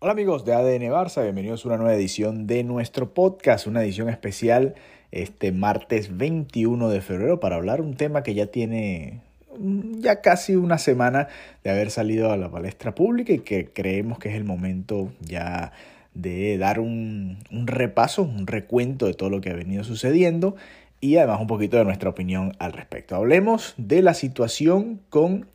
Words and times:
Hola 0.00 0.12
amigos 0.12 0.44
de 0.44 0.52
ADN 0.52 0.90
Barça, 0.90 1.22
bienvenidos 1.22 1.64
a 1.64 1.68
una 1.68 1.78
nueva 1.78 1.94
edición 1.94 2.46
de 2.46 2.62
nuestro 2.62 3.14
podcast, 3.14 3.66
una 3.66 3.82
edición 3.82 4.10
especial 4.10 4.74
este 5.12 5.50
martes 5.50 6.18
21 6.18 6.90
de 6.90 7.00
febrero 7.00 7.40
para 7.40 7.56
hablar 7.56 7.80
un 7.80 7.94
tema 7.94 8.22
que 8.22 8.34
ya 8.34 8.46
tiene 8.46 9.20
mm, 9.56 10.00
ya 10.00 10.20
casi 10.20 10.56
una 10.56 10.76
semana 10.76 11.28
de 11.62 11.70
haber 11.70 11.90
salido 11.90 12.32
a 12.32 12.36
la 12.36 12.50
palestra 12.50 12.94
pública 12.94 13.32
y 13.32 13.38
que 13.38 13.72
creemos 13.72 14.18
que 14.18 14.28
es 14.28 14.34
el 14.34 14.44
momento 14.44 15.10
ya 15.20 15.72
de 16.12 16.58
dar 16.58 16.80
un, 16.80 17.38
un 17.50 17.66
repaso, 17.66 18.22
un 18.22 18.46
recuento 18.46 19.06
de 19.06 19.14
todo 19.14 19.30
lo 19.30 19.40
que 19.40 19.50
ha 19.50 19.54
venido 19.54 19.84
sucediendo 19.84 20.54
y 21.00 21.16
además 21.16 21.40
un 21.40 21.46
poquito 21.46 21.78
de 21.78 21.84
nuestra 21.84 22.10
opinión 22.10 22.54
al 22.58 22.72
respecto. 22.72 23.16
Hablemos 23.16 23.74
de 23.78 24.02
la 24.02 24.12
situación 24.12 25.00
con 25.08 25.46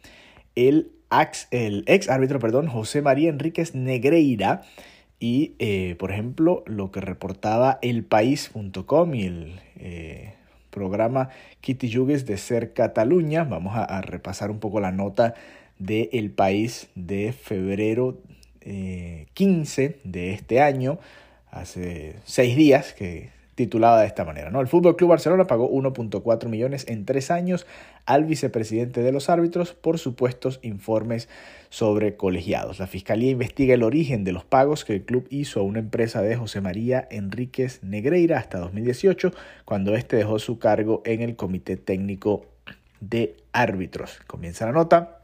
el 0.55 0.91
el 1.51 1.83
ex 1.87 2.09
árbitro, 2.09 2.39
perdón, 2.39 2.67
José 2.67 3.01
María 3.01 3.29
Enríquez 3.29 3.75
Negreira. 3.75 4.61
Y, 5.19 5.55
eh, 5.59 5.95
por 6.00 6.11
ejemplo, 6.11 6.63
lo 6.65 6.91
que 6.91 7.01
reportaba 7.01 7.77
elpaís.com 7.81 9.15
y 9.15 9.25
el 9.25 9.59
eh, 9.77 10.33
programa 10.69 11.29
Kitty 11.59 11.89
Yugues 11.89 12.25
de 12.25 12.37
Ser 12.37 12.73
Cataluña. 12.73 13.43
Vamos 13.43 13.73
a, 13.75 14.01
repasar 14.01 14.50
un 14.50 14.59
poco 14.59 14.79
la 14.79 14.91
nota 14.91 15.33
de 15.77 16.09
El 16.14 16.31
País 16.31 16.87
de 16.95 17.33
febrero 17.33 18.21
15 18.61 19.83
eh, 19.83 20.00
de 20.03 20.33
este 20.33 20.61
año, 20.61 21.00
hace 21.51 22.15
seis 22.23 22.55
días 22.55 22.93
que 22.93 23.29
titulada 23.59 23.99
de 23.99 24.07
esta 24.07 24.23
manera. 24.23 24.51
¿no? 24.51 24.61
El 24.61 24.68
Fútbol 24.68 24.95
Club 24.95 25.09
Barcelona 25.09 25.43
pagó 25.43 25.69
1.4 25.69 26.47
millones 26.47 26.86
en 26.87 27.04
tres 27.04 27.29
años 27.29 27.67
al 28.05 28.23
vicepresidente 28.23 29.01
de 29.04 29.11
los 29.11 29.29
árbitros 29.29 29.73
por 29.73 30.00
supuestos 30.00 30.61
informes 30.61 31.27
sobre 31.69 32.16
colegiados. 32.16 32.80
La 32.80 32.88
Fiscalía 32.88 33.31
investiga 33.31 33.73
el 33.73 33.83
origen 33.83 34.23
de 34.23 34.31
los 34.31 34.45
pagos 34.45 34.86
que 34.86 34.94
el 34.94 35.03
club 35.03 35.27
hizo 35.30 35.59
a 35.59 35.64
una 35.64 35.80
empresa 35.80 36.22
de 36.22 36.38
José 36.38 36.61
María 36.61 37.05
Enríquez 37.11 37.84
Negreira 37.84 38.38
hasta 38.38 38.59
2018, 38.59 39.34
cuando 39.66 39.94
éste 39.94 40.16
dejó 40.16 40.39
su 40.39 40.58
cargo 40.58 41.02
en 41.03 41.22
el 41.22 41.36
Comité 41.36 41.75
Técnico 41.75 42.45
de 43.02 43.36
Árbitros. 43.52 44.22
Comienza 44.25 44.67
la 44.67 44.72
nota. 44.72 45.19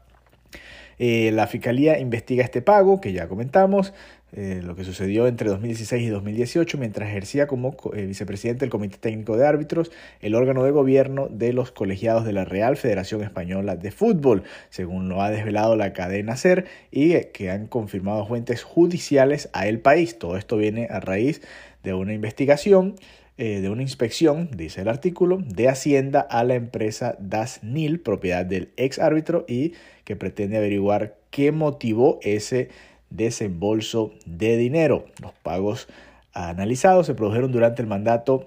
Eh, 0.98 1.30
la 1.32 1.46
Fiscalía 1.46 1.98
investiga 1.98 2.44
este 2.44 2.60
pago 2.60 3.00
que 3.00 3.14
ya 3.14 3.28
comentamos. 3.28 3.94
Eh, 4.38 4.60
lo 4.62 4.76
que 4.76 4.84
sucedió 4.84 5.26
entre 5.26 5.48
2016 5.48 6.02
y 6.02 6.08
2018 6.08 6.76
mientras 6.76 7.08
ejercía 7.08 7.46
como 7.46 7.74
eh, 7.94 8.04
vicepresidente 8.04 8.60
del 8.60 8.70
Comité 8.70 8.98
Técnico 8.98 9.34
de 9.34 9.46
Árbitros, 9.46 9.90
el 10.20 10.34
órgano 10.34 10.62
de 10.62 10.72
gobierno 10.72 11.28
de 11.30 11.54
los 11.54 11.72
colegiados 11.72 12.26
de 12.26 12.34
la 12.34 12.44
Real 12.44 12.76
Federación 12.76 13.22
Española 13.22 13.76
de 13.76 13.90
Fútbol, 13.90 14.42
según 14.68 15.08
lo 15.08 15.22
ha 15.22 15.30
desvelado 15.30 15.74
la 15.74 15.94
cadena 15.94 16.36
SER 16.36 16.66
y 16.90 17.14
eh, 17.14 17.30
que 17.32 17.50
han 17.50 17.66
confirmado 17.66 18.26
fuentes 18.26 18.62
judiciales 18.62 19.48
a 19.54 19.68
el 19.68 19.80
país. 19.80 20.18
Todo 20.18 20.36
esto 20.36 20.58
viene 20.58 20.86
a 20.90 21.00
raíz 21.00 21.40
de 21.82 21.94
una 21.94 22.12
investigación 22.12 22.96
de 23.38 23.68
una 23.68 23.82
inspección, 23.82 24.48
dice 24.56 24.80
el 24.80 24.88
artículo, 24.88 25.36
de 25.46 25.68
Hacienda 25.68 26.20
a 26.20 26.42
la 26.42 26.54
empresa 26.54 27.16
DASNIL, 27.18 28.00
propiedad 28.00 28.46
del 28.46 28.70
ex 28.78 28.98
árbitro, 28.98 29.44
y 29.46 29.74
que 30.04 30.16
pretende 30.16 30.56
averiguar 30.56 31.18
qué 31.30 31.52
motivó 31.52 32.18
ese 32.22 32.70
desembolso 33.16 34.12
de 34.24 34.56
dinero. 34.56 35.06
Los 35.22 35.32
pagos 35.32 35.88
analizados 36.32 37.06
se 37.06 37.14
produjeron 37.14 37.52
durante 37.52 37.82
el 37.82 37.88
mandato 37.88 38.46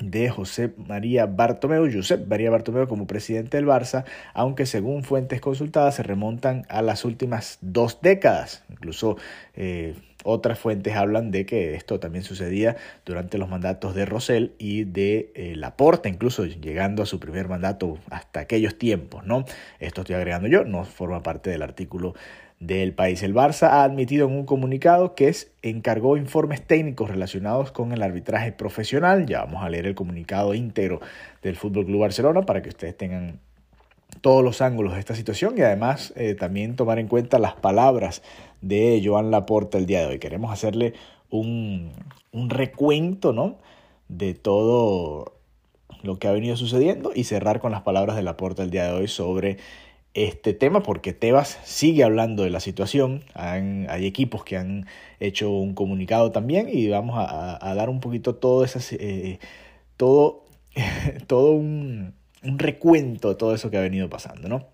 de 0.00 0.28
José 0.28 0.74
María 0.76 1.26
Bartomeu, 1.26 1.88
Josep 1.90 2.26
María 2.26 2.50
Bartomeu 2.50 2.88
como 2.88 3.06
presidente 3.06 3.56
del 3.56 3.66
Barça, 3.66 4.04
aunque 4.32 4.66
según 4.66 5.04
fuentes 5.04 5.40
consultadas 5.40 5.94
se 5.94 6.02
remontan 6.02 6.66
a 6.68 6.82
las 6.82 7.04
últimas 7.04 7.58
dos 7.60 8.00
décadas. 8.02 8.64
Incluso 8.70 9.16
eh, 9.54 9.94
otras 10.24 10.58
fuentes 10.58 10.96
hablan 10.96 11.30
de 11.30 11.46
que 11.46 11.74
esto 11.74 12.00
también 12.00 12.24
sucedía 12.24 12.76
durante 13.04 13.38
los 13.38 13.48
mandatos 13.48 13.94
de 13.94 14.04
Rosell 14.04 14.52
y 14.58 14.84
de 14.84 15.30
eh, 15.34 15.54
Laporta, 15.54 16.08
incluso 16.08 16.44
llegando 16.46 17.02
a 17.02 17.06
su 17.06 17.20
primer 17.20 17.46
mandato 17.46 17.98
hasta 18.10 18.40
aquellos 18.40 18.76
tiempos. 18.76 19.24
¿no? 19.26 19.44
Esto 19.78 20.00
estoy 20.00 20.16
agregando 20.16 20.48
yo, 20.48 20.64
no 20.64 20.84
forma 20.84 21.22
parte 21.22 21.50
del 21.50 21.62
artículo 21.62 22.14
del 22.66 22.94
país. 22.94 23.22
El 23.22 23.34
Barça 23.34 23.68
ha 23.68 23.84
admitido 23.84 24.26
en 24.26 24.34
un 24.34 24.46
comunicado 24.46 25.14
que 25.14 25.34
encargó 25.62 26.16
informes 26.16 26.66
técnicos 26.66 27.10
relacionados 27.10 27.72
con 27.72 27.92
el 27.92 28.02
arbitraje 28.02 28.52
profesional. 28.52 29.26
Ya 29.26 29.44
vamos 29.44 29.62
a 29.62 29.68
leer 29.68 29.86
el 29.86 29.94
comunicado 29.94 30.54
íntegro 30.54 31.00
del 31.42 31.56
Fútbol 31.56 31.84
Club 31.84 32.00
Barcelona 32.00 32.42
para 32.42 32.62
que 32.62 32.70
ustedes 32.70 32.96
tengan 32.96 33.40
todos 34.20 34.42
los 34.42 34.62
ángulos 34.62 34.94
de 34.94 35.00
esta 35.00 35.14
situación 35.14 35.58
y 35.58 35.62
además 35.62 36.12
eh, 36.16 36.34
también 36.34 36.76
tomar 36.76 36.98
en 36.98 37.08
cuenta 37.08 37.38
las 37.38 37.54
palabras 37.54 38.22
de 38.62 39.02
Joan 39.04 39.30
Laporta 39.30 39.76
el 39.76 39.86
día 39.86 40.00
de 40.00 40.06
hoy. 40.06 40.18
Queremos 40.18 40.52
hacerle 40.52 40.94
un, 41.30 41.92
un 42.32 42.50
recuento 42.50 43.32
¿no? 43.32 43.58
de 44.08 44.34
todo 44.34 45.34
lo 46.02 46.18
que 46.18 46.28
ha 46.28 46.32
venido 46.32 46.56
sucediendo 46.56 47.12
y 47.14 47.24
cerrar 47.24 47.60
con 47.60 47.72
las 47.72 47.82
palabras 47.82 48.16
de 48.16 48.22
Laporta 48.22 48.62
el 48.62 48.70
día 48.70 48.84
de 48.84 48.92
hoy 48.92 49.08
sobre 49.08 49.58
este 50.14 50.54
tema 50.54 50.82
porque 50.82 51.12
Tebas 51.12 51.58
sigue 51.64 52.04
hablando 52.04 52.44
de 52.44 52.50
la 52.50 52.60
situación. 52.60 53.24
hay 53.34 54.06
equipos 54.06 54.44
que 54.44 54.56
han 54.56 54.86
hecho 55.20 55.50
un 55.50 55.74
comunicado 55.74 56.30
también 56.30 56.68
y 56.72 56.88
vamos 56.88 57.16
a, 57.18 57.74
dar 57.74 57.90
un 57.90 58.00
poquito 58.00 58.36
todo, 58.36 58.64
esas, 58.64 58.92
eh, 58.92 59.40
todo, 59.96 60.44
todo 61.26 61.52
un, 61.52 62.14
un, 62.44 62.58
recuento 62.58 63.30
de 63.30 63.34
todo 63.34 63.54
eso 63.54 63.70
que 63.70 63.76
ha 63.76 63.82
venido 63.82 64.08
pasando. 64.08 64.48
¿no? 64.48 64.66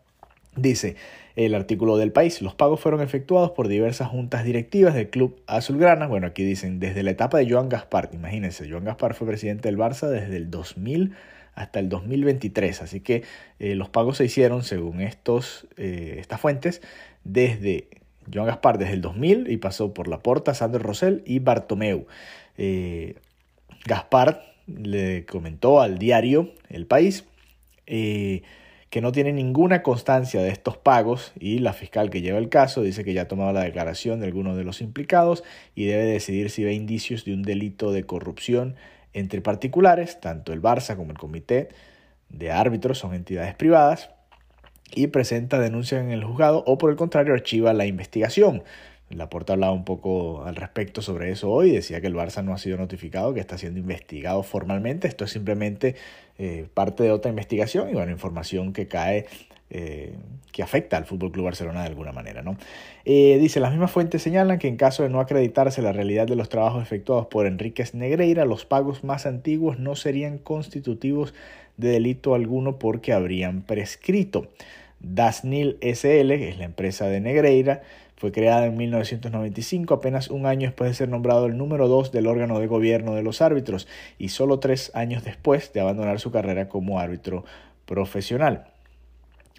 Dice 0.56 0.96
el 1.36 1.54
artículo 1.54 1.96
del 1.96 2.12
país, 2.12 2.42
los 2.42 2.54
pagos 2.54 2.80
fueron 2.80 3.00
efectuados 3.00 3.52
por 3.52 3.68
diversas 3.68 4.08
juntas 4.08 4.44
directivas 4.44 4.94
del 4.94 5.08
club 5.08 5.40
azulgrana. 5.46 6.06
Bueno, 6.06 6.26
aquí 6.26 6.44
dicen 6.44 6.80
desde 6.80 7.02
la 7.02 7.12
etapa 7.12 7.38
de 7.38 7.50
Joan 7.50 7.70
Gaspar. 7.70 8.10
Imagínense, 8.12 8.68
Joan 8.68 8.84
Gaspar 8.84 9.14
fue 9.14 9.26
presidente 9.26 9.68
del 9.68 9.78
Barça 9.78 10.08
desde 10.08 10.36
el 10.36 10.50
2000 10.50 11.14
hasta 11.60 11.78
el 11.78 11.88
2023. 11.88 12.82
Así 12.82 13.00
que 13.00 13.22
eh, 13.58 13.74
los 13.74 13.90
pagos 13.90 14.16
se 14.16 14.24
hicieron, 14.24 14.62
según 14.62 15.00
estos, 15.00 15.66
eh, 15.76 16.16
estas 16.18 16.40
fuentes, 16.40 16.80
desde 17.24 17.88
Joan 18.32 18.46
Gaspar 18.46 18.78
desde 18.78 18.94
el 18.94 19.02
2000 19.02 19.50
y 19.50 19.58
pasó 19.58 19.92
por 19.92 20.08
Laporta, 20.08 20.54
Sandro 20.54 20.80
Rosell 20.80 21.22
y 21.26 21.38
Bartomeu. 21.38 22.06
Eh, 22.56 23.16
Gaspar 23.84 24.42
le 24.66 25.26
comentó 25.26 25.80
al 25.80 25.98
diario 25.98 26.52
El 26.68 26.86
País 26.86 27.24
que 27.86 29.00
no 29.00 29.10
tiene 29.10 29.32
ninguna 29.32 29.82
constancia 29.82 30.40
de 30.42 30.50
estos 30.50 30.76
pagos 30.76 31.32
y 31.40 31.58
la 31.58 31.72
fiscal 31.72 32.08
que 32.08 32.22
lleva 32.22 32.38
el 32.38 32.48
caso 32.48 32.82
dice 32.82 33.02
que 33.02 33.12
ya 33.14 33.22
ha 33.22 33.28
tomado 33.28 33.52
la 33.52 33.64
declaración 33.64 34.20
de 34.20 34.26
algunos 34.26 34.56
de 34.56 34.62
los 34.62 34.80
implicados 34.80 35.42
y 35.74 35.86
debe 35.86 36.04
decidir 36.04 36.50
si 36.50 36.62
ve 36.62 36.72
indicios 36.72 37.24
de 37.24 37.34
un 37.34 37.42
delito 37.42 37.90
de 37.90 38.04
corrupción 38.04 38.76
entre 39.12 39.40
particulares, 39.40 40.20
tanto 40.20 40.52
el 40.52 40.62
Barça 40.62 40.96
como 40.96 41.12
el 41.12 41.18
comité 41.18 41.68
de 42.28 42.52
árbitros 42.52 42.98
son 42.98 43.14
entidades 43.14 43.54
privadas, 43.54 44.10
y 44.94 45.08
presenta 45.08 45.58
denuncia 45.58 46.00
en 46.00 46.10
el 46.10 46.24
juzgado 46.24 46.64
o 46.66 46.78
por 46.78 46.90
el 46.90 46.96
contrario 46.96 47.32
archiva 47.32 47.72
la 47.72 47.86
investigación. 47.86 48.62
La 49.08 49.28
porta 49.28 49.54
hablaba 49.54 49.72
un 49.72 49.84
poco 49.84 50.44
al 50.44 50.54
respecto 50.54 51.02
sobre 51.02 51.32
eso 51.32 51.50
hoy, 51.50 51.72
decía 51.72 52.00
que 52.00 52.06
el 52.06 52.14
Barça 52.14 52.44
no 52.44 52.54
ha 52.54 52.58
sido 52.58 52.76
notificado, 52.76 53.34
que 53.34 53.40
está 53.40 53.58
siendo 53.58 53.80
investigado 53.80 54.44
formalmente. 54.44 55.08
Esto 55.08 55.24
es 55.24 55.32
simplemente 55.32 55.96
eh, 56.38 56.68
parte 56.74 57.02
de 57.02 57.10
otra 57.10 57.28
investigación 57.28 57.90
y 57.90 57.94
una 57.94 58.10
información 58.10 58.72
que 58.72 58.86
cae 58.86 59.26
eh, 59.70 60.14
que 60.52 60.62
afecta 60.64 60.96
al 60.96 61.04
Fútbol 61.04 61.30
Club 61.30 61.44
Barcelona 61.44 61.82
de 61.82 61.86
alguna 61.86 62.12
manera. 62.12 62.42
¿no? 62.42 62.56
Eh, 63.04 63.38
dice, 63.40 63.60
las 63.60 63.70
mismas 63.70 63.90
fuentes 63.90 64.20
señalan 64.22 64.58
que 64.58 64.68
en 64.68 64.76
caso 64.76 65.02
de 65.04 65.08
no 65.08 65.20
acreditarse 65.20 65.80
la 65.80 65.92
realidad 65.92 66.26
de 66.26 66.36
los 66.36 66.48
trabajos 66.48 66.82
efectuados 66.82 67.26
por 67.26 67.46
Enríquez 67.46 67.94
Negreira, 67.94 68.44
los 68.44 68.64
pagos 68.64 69.04
más 69.04 69.26
antiguos 69.26 69.78
no 69.78 69.94
serían 69.94 70.38
constitutivos 70.38 71.34
de 71.76 71.90
delito 71.90 72.34
alguno 72.34 72.78
porque 72.78 73.12
habrían 73.12 73.62
prescrito. 73.62 74.48
Dasnil 74.98 75.78
SL, 75.80 76.28
que 76.36 76.48
es 76.50 76.58
la 76.58 76.64
empresa 76.64 77.06
de 77.06 77.20
Negreira, 77.20 77.82
fue 78.16 78.32
creada 78.32 78.66
en 78.66 78.76
1995, 78.76 79.94
apenas 79.94 80.28
un 80.28 80.44
año 80.44 80.68
después 80.68 80.90
de 80.90 80.94
ser 80.94 81.08
nombrado 81.08 81.46
el 81.46 81.56
número 81.56 81.88
dos 81.88 82.12
del 82.12 82.26
órgano 82.26 82.58
de 82.58 82.66
gobierno 82.66 83.14
de 83.14 83.22
los 83.22 83.40
árbitros 83.40 83.88
y 84.18 84.28
solo 84.28 84.58
tres 84.58 84.90
años 84.94 85.24
después 85.24 85.72
de 85.72 85.80
abandonar 85.80 86.20
su 86.20 86.30
carrera 86.30 86.68
como 86.68 87.00
árbitro 87.00 87.44
profesional. 87.86 88.66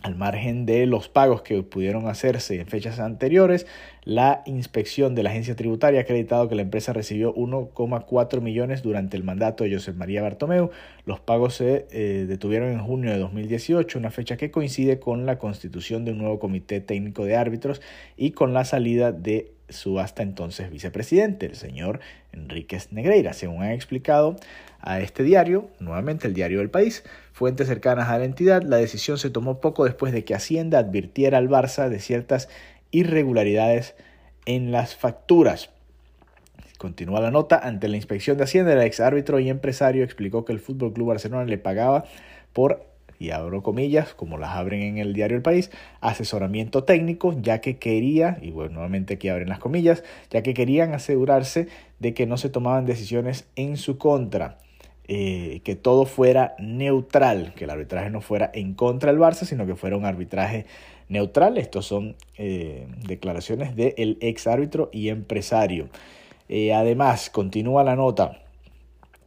Al 0.01 0.15
margen 0.15 0.65
de 0.65 0.87
los 0.87 1.09
pagos 1.09 1.43
que 1.43 1.61
pudieron 1.61 2.07
hacerse 2.07 2.59
en 2.59 2.65
fechas 2.65 2.99
anteriores, 2.99 3.67
la 4.03 4.41
inspección 4.47 5.13
de 5.13 5.21
la 5.21 5.29
agencia 5.29 5.55
tributaria 5.55 5.99
ha 5.99 6.03
acreditado 6.03 6.49
que 6.49 6.55
la 6.55 6.63
empresa 6.63 6.91
recibió 6.91 7.35
1,4 7.35 8.41
millones 8.41 8.81
durante 8.81 9.15
el 9.15 9.23
mandato 9.23 9.63
de 9.63 9.75
José 9.75 9.93
María 9.93 10.23
Bartomeu. 10.23 10.71
Los 11.05 11.19
pagos 11.19 11.53
se 11.53 11.85
eh, 11.91 12.25
detuvieron 12.27 12.71
en 12.71 12.79
junio 12.79 13.11
de 13.11 13.19
2018, 13.19 13.99
una 13.99 14.09
fecha 14.09 14.37
que 14.37 14.49
coincide 14.49 14.99
con 14.99 15.27
la 15.27 15.37
constitución 15.37 16.03
de 16.03 16.13
un 16.13 16.17
nuevo 16.17 16.39
comité 16.39 16.81
técnico 16.81 17.23
de 17.23 17.35
árbitros 17.35 17.79
y 18.17 18.31
con 18.31 18.53
la 18.55 18.65
salida 18.65 19.11
de 19.11 19.51
su 19.69 19.99
hasta 19.99 20.23
entonces 20.23 20.69
vicepresidente, 20.69 21.45
el 21.45 21.55
señor 21.55 21.99
Enríquez 22.33 22.91
Negreira. 22.91 23.33
Según 23.33 23.63
han 23.63 23.71
explicado 23.71 24.35
a 24.81 24.99
este 24.99 25.23
diario, 25.23 25.69
nuevamente 25.79 26.27
el 26.27 26.33
diario 26.33 26.59
del 26.59 26.69
país, 26.69 27.03
fuentes 27.33 27.67
cercanas 27.67 28.09
a 28.09 28.17
la 28.17 28.25
entidad, 28.25 28.63
la 28.63 28.77
decisión 28.77 29.17
se 29.17 29.29
tomó 29.29 29.59
poco 29.59 29.85
después 29.85 30.11
de 30.13 30.23
que 30.23 30.35
Hacienda 30.35 30.79
advirtiera 30.79 31.37
al 31.37 31.49
Barça 31.49 31.89
de 31.89 31.99
ciertas 31.99 32.49
irregularidades 32.91 33.95
en 34.45 34.71
las 34.71 34.95
facturas. 34.95 35.69
Continúa 36.77 37.21
la 37.21 37.29
nota. 37.29 37.59
Ante 37.59 37.87
la 37.87 37.95
inspección 37.95 38.37
de 38.37 38.45
Hacienda, 38.45 38.73
el 38.73 38.81
ex 38.81 38.99
árbitro 38.99 39.39
y 39.39 39.49
empresario 39.49 40.03
explicó 40.03 40.45
que 40.45 40.53
el 40.53 40.59
Fútbol 40.59 40.93
Club 40.93 41.09
Barcelona 41.09 41.45
le 41.45 41.59
pagaba 41.59 42.05
por, 42.53 42.83
y 43.19 43.29
abro 43.29 43.61
comillas, 43.61 44.15
como 44.15 44.39
las 44.39 44.55
abren 44.55 44.81
en 44.81 44.97
el 44.97 45.13
diario 45.13 45.37
El 45.37 45.43
País, 45.43 45.69
asesoramiento 45.99 46.83
técnico, 46.83 47.35
ya 47.39 47.61
que 47.61 47.77
quería, 47.77 48.39
y 48.41 48.49
bueno, 48.49 48.73
nuevamente 48.73 49.13
aquí 49.13 49.29
abren 49.29 49.49
las 49.49 49.59
comillas, 49.59 50.03
ya 50.31 50.41
que 50.41 50.55
querían 50.55 50.95
asegurarse 50.95 51.67
de 51.99 52.15
que 52.15 52.25
no 52.25 52.37
se 52.37 52.49
tomaban 52.49 52.87
decisiones 52.87 53.45
en 53.55 53.77
su 53.77 53.99
contra. 53.99 54.57
Eh, 55.07 55.61
que 55.63 55.75
todo 55.75 56.05
fuera 56.05 56.55
neutral, 56.57 57.53
que 57.55 57.65
el 57.65 57.69
arbitraje 57.69 58.09
no 58.09 58.21
fuera 58.21 58.49
en 58.53 58.73
contra 58.75 59.11
del 59.11 59.19
Barça, 59.19 59.45
sino 59.45 59.65
que 59.65 59.75
fuera 59.75 59.97
un 59.97 60.05
arbitraje 60.05 60.65
neutral. 61.09 61.57
Estos 61.57 61.85
son 61.85 62.15
eh, 62.37 62.87
declaraciones 63.05 63.75
del 63.75 64.17
ex 64.21 64.47
árbitro 64.47 64.89
y 64.93 65.09
empresario. 65.09 65.89
Eh, 66.49 66.73
además, 66.73 67.29
continúa 67.29 67.83
la 67.83 67.95
nota. 67.95 68.41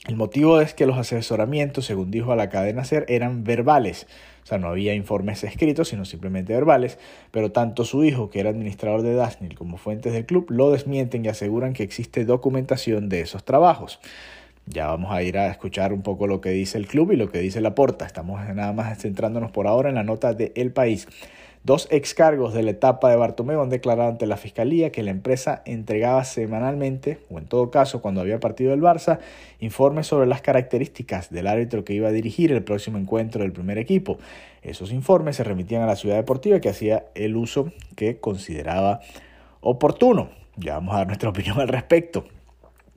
El 0.06 0.16
motivo 0.16 0.60
es 0.60 0.74
que 0.74 0.86
los 0.86 0.98
asesoramientos, 0.98 1.86
según 1.86 2.10
dijo 2.10 2.32
a 2.32 2.36
la 2.36 2.50
cadena 2.50 2.84
SER, 2.84 3.06
eran 3.08 3.42
verbales. 3.42 4.06
O 4.42 4.46
sea, 4.46 4.58
no 4.58 4.68
había 4.68 4.94
informes 4.94 5.42
escritos, 5.44 5.88
sino 5.88 6.04
simplemente 6.04 6.52
verbales. 6.52 6.98
Pero 7.30 7.52
tanto 7.52 7.84
su 7.84 8.04
hijo, 8.04 8.28
que 8.28 8.40
era 8.40 8.50
administrador 8.50 9.00
de 9.00 9.14
Dasnil, 9.14 9.54
como 9.54 9.78
fuentes 9.78 10.12
del 10.12 10.26
club, 10.26 10.46
lo 10.50 10.70
desmienten 10.70 11.24
y 11.24 11.28
aseguran 11.28 11.72
que 11.72 11.82
existe 11.82 12.26
documentación 12.26 13.08
de 13.08 13.22
esos 13.22 13.44
trabajos. 13.44 14.00
Ya 14.66 14.86
vamos 14.86 15.12
a 15.12 15.22
ir 15.22 15.36
a 15.36 15.48
escuchar 15.48 15.92
un 15.92 16.02
poco 16.02 16.26
lo 16.26 16.40
que 16.40 16.50
dice 16.50 16.78
el 16.78 16.86
club 16.86 17.12
y 17.12 17.16
lo 17.16 17.30
que 17.30 17.38
dice 17.38 17.60
la 17.60 17.74
porta. 17.74 18.06
Estamos 18.06 18.40
nada 18.54 18.72
más 18.72 18.98
centrándonos 18.98 19.50
por 19.50 19.66
ahora 19.66 19.90
en 19.90 19.96
la 19.96 20.04
nota 20.04 20.32
de 20.32 20.52
El 20.56 20.72
País. 20.72 21.06
Dos 21.64 21.88
excargos 21.90 22.52
de 22.52 22.62
la 22.62 22.72
etapa 22.72 23.08
de 23.08 23.16
Bartomeu 23.16 23.62
han 23.62 23.70
declarado 23.70 24.10
ante 24.10 24.26
la 24.26 24.36
Fiscalía 24.36 24.92
que 24.92 25.02
la 25.02 25.10
empresa 25.10 25.62
entregaba 25.64 26.22
semanalmente, 26.24 27.20
o 27.30 27.38
en 27.38 27.46
todo 27.46 27.70
caso 27.70 28.02
cuando 28.02 28.20
había 28.20 28.38
partido 28.38 28.70
del 28.70 28.82
Barça, 28.82 29.18
informes 29.60 30.06
sobre 30.06 30.26
las 30.26 30.42
características 30.42 31.30
del 31.30 31.46
árbitro 31.46 31.82
que 31.82 31.94
iba 31.94 32.08
a 32.08 32.12
dirigir 32.12 32.52
el 32.52 32.62
próximo 32.62 32.98
encuentro 32.98 33.42
del 33.42 33.52
primer 33.52 33.78
equipo. 33.78 34.18
Esos 34.62 34.92
informes 34.92 35.36
se 35.36 35.44
remitían 35.44 35.82
a 35.82 35.86
la 35.86 35.96
ciudad 35.96 36.16
deportiva 36.16 36.60
que 36.60 36.68
hacía 36.68 37.06
el 37.14 37.34
uso 37.34 37.72
que 37.96 38.18
consideraba 38.18 39.00
oportuno. 39.62 40.28
Ya 40.56 40.74
vamos 40.74 40.94
a 40.94 40.98
dar 40.98 41.06
nuestra 41.06 41.28
opinión 41.30 41.60
al 41.60 41.68
respecto. 41.68 42.26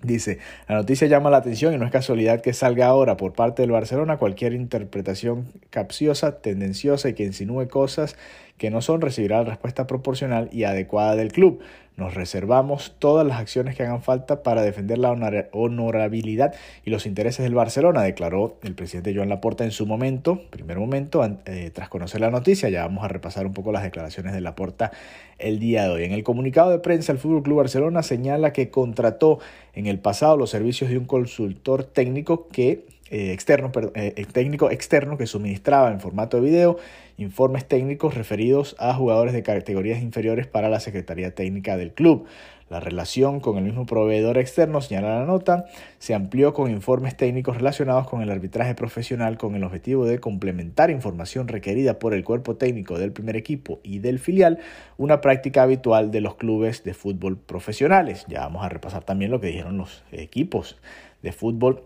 Dice, 0.03 0.37
la 0.69 0.75
noticia 0.75 1.07
llama 1.07 1.31
la 1.31 1.37
atención 1.37 1.73
y 1.73 1.77
no 1.77 1.85
es 1.85 1.91
casualidad 1.91 2.41
que 2.41 2.53
salga 2.53 2.85
ahora 2.85 3.17
por 3.17 3.33
parte 3.33 3.63
del 3.63 3.71
Barcelona 3.71 4.17
cualquier 4.17 4.53
interpretación 4.53 5.47
capciosa, 5.71 6.39
tendenciosa 6.39 7.09
y 7.09 7.13
que 7.13 7.23
insinúe 7.23 7.67
cosas 7.67 8.15
que 8.59 8.69
no 8.69 8.81
son 8.81 9.01
recibirá 9.01 9.37
la 9.39 9.49
respuesta 9.49 9.87
proporcional 9.87 10.49
y 10.51 10.65
adecuada 10.65 11.15
del 11.15 11.31
club. 11.31 11.61
Nos 11.97 12.13
reservamos 12.13 12.93
todas 12.99 13.25
las 13.25 13.39
acciones 13.39 13.75
que 13.75 13.81
hagan 13.81 14.03
falta 14.03 14.43
para 14.43 14.61
defender 14.61 14.99
la 14.99 15.09
honorabilidad 15.51 16.53
y 16.85 16.91
los 16.91 17.07
intereses 17.07 17.43
del 17.43 17.55
Barcelona, 17.55 18.03
declaró 18.03 18.59
el 18.61 18.75
presidente 18.75 19.15
Joan 19.15 19.29
Laporta 19.29 19.63
en 19.63 19.71
su 19.71 19.87
momento, 19.87 20.39
primer 20.51 20.77
momento, 20.77 21.27
eh, 21.47 21.71
tras 21.73 21.89
conocer 21.89 22.21
la 22.21 22.29
noticia. 22.29 22.69
Ya 22.69 22.83
vamos 22.83 23.03
a 23.03 23.07
repasar 23.07 23.47
un 23.47 23.53
poco 23.53 23.71
las 23.71 23.81
declaraciones 23.81 24.33
de 24.33 24.41
Laporta 24.41 24.91
el 25.39 25.57
día 25.57 25.85
de 25.85 25.89
hoy. 25.89 26.03
En 26.03 26.11
el 26.11 26.23
comunicado 26.23 26.69
de 26.69 26.77
prensa, 26.77 27.11
el 27.11 27.17
Fútbol 27.17 27.41
Club 27.41 27.57
Barcelona 27.57 28.03
señala 28.03 28.53
que 28.53 28.69
contrató 28.69 29.39
en 29.73 29.87
el 29.87 29.97
pasado 29.97 30.37
los 30.37 30.51
servicios 30.51 30.91
de 30.91 30.99
un 30.99 31.05
consultor 31.05 31.83
técnico 31.83 32.47
que 32.47 32.85
eh, 33.09 33.31
externo, 33.31 33.71
eh, 33.95 34.25
técnico 34.31 34.69
externo 34.71 35.17
que 35.17 35.27
suministraba 35.27 35.91
en 35.91 35.99
formato 35.99 36.37
de 36.37 36.49
video 36.49 36.77
informes 37.17 37.67
técnicos 37.67 38.13
referidos 38.13 38.75
a 38.77 38.93
jugadores 38.93 39.33
de 39.33 39.41
categorías 39.43 40.01
inferiores 40.01 40.45
para 40.45 40.69
la 40.69 40.79
Secretaría 40.79 41.33
Técnica 41.33 41.75
del 41.75 41.93
club. 41.93 42.27
La 42.69 42.81
relación 42.81 43.39
con 43.39 43.57
el 43.57 43.63
mismo 43.63 43.85
proveedor 43.85 44.37
externo, 44.37 44.81
señala 44.81 45.19
la 45.19 45.25
nota, 45.25 45.65
se 45.99 46.13
amplió 46.13 46.53
con 46.53 46.69
informes 46.69 47.15
técnicos 47.15 47.55
relacionados 47.55 48.09
con 48.09 48.21
el 48.21 48.29
arbitraje 48.29 48.75
profesional 48.75 49.37
con 49.37 49.55
el 49.55 49.63
objetivo 49.63 50.05
de 50.05 50.19
complementar 50.19 50.91
información 50.91 51.47
requerida 51.47 51.97
por 51.97 52.13
el 52.13 52.25
cuerpo 52.25 52.57
técnico 52.57 52.99
del 52.99 53.13
primer 53.13 53.37
equipo 53.37 53.79
y 53.83 53.99
del 53.99 54.19
filial, 54.19 54.59
una 54.97 55.21
práctica 55.21 55.63
habitual 55.63 56.11
de 56.11 56.21
los 56.21 56.35
clubes 56.35 56.83
de 56.83 56.93
fútbol 56.93 57.37
profesionales. 57.37 58.25
Ya 58.27 58.41
vamos 58.41 58.65
a 58.65 58.69
repasar 58.69 59.05
también 59.05 59.31
lo 59.31 59.39
que 59.39 59.47
dijeron 59.47 59.77
los 59.77 60.03
equipos 60.11 60.77
de 61.23 61.31
fútbol 61.31 61.83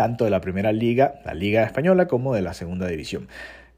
tanto 0.00 0.24
de 0.24 0.30
la 0.30 0.40
primera 0.40 0.72
liga, 0.72 1.20
la 1.26 1.34
liga 1.34 1.62
española, 1.62 2.08
como 2.08 2.34
de 2.34 2.40
la 2.40 2.54
segunda 2.54 2.86
división. 2.86 3.28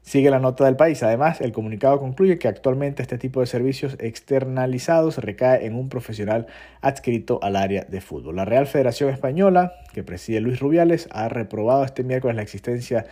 Sigue 0.03 0.29
la 0.29 0.39
nota 0.39 0.63
del 0.63 0.77
país. 0.77 1.03
Además, 1.03 1.41
el 1.41 1.51
comunicado 1.51 1.99
concluye 1.99 2.39
que 2.39 2.47
actualmente 2.47 3.01
este 3.01 3.17
tipo 3.17 3.41
de 3.41 3.45
servicios 3.45 3.97
externalizados 3.99 5.17
recae 5.17 5.65
en 5.65 5.75
un 5.75 5.89
profesional 5.89 6.47
adscrito 6.79 7.39
al 7.43 7.57
área 7.57 7.83
de 7.83 7.99
fútbol. 7.99 8.37
La 8.37 8.45
Real 8.45 8.67
Federación 8.67 9.09
Española, 9.09 9.73
que 9.93 10.01
preside 10.01 10.39
Luis 10.39 10.61
Rubiales, 10.61 11.09
ha 11.11 11.27
reprobado 11.27 11.83
este 11.83 12.05
miércoles 12.05 12.37
la 12.37 12.43
existencia 12.43 13.05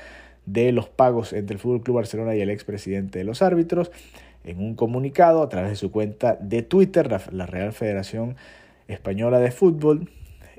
de 0.46 0.72
los 0.72 0.88
pagos 0.88 1.34
entre 1.34 1.56
el 1.56 1.60
Fútbol 1.60 1.84
Club 1.84 1.98
Barcelona 1.98 2.34
y 2.34 2.40
el 2.40 2.50
expresidente 2.50 3.20
de 3.20 3.26
los 3.26 3.42
árbitros. 3.42 3.92
En 4.46 4.60
un 4.60 4.76
comunicado 4.76 5.44
a 5.44 5.50
través 5.50 5.72
de 5.72 5.76
su 5.76 5.92
cuenta 5.92 6.38
de 6.40 6.62
Twitter, 6.62 7.10
la 7.34 7.46
Real 7.46 7.74
Federación 7.74 8.38
Española 8.88 9.40
de 9.40 9.52
Fútbol 9.52 10.10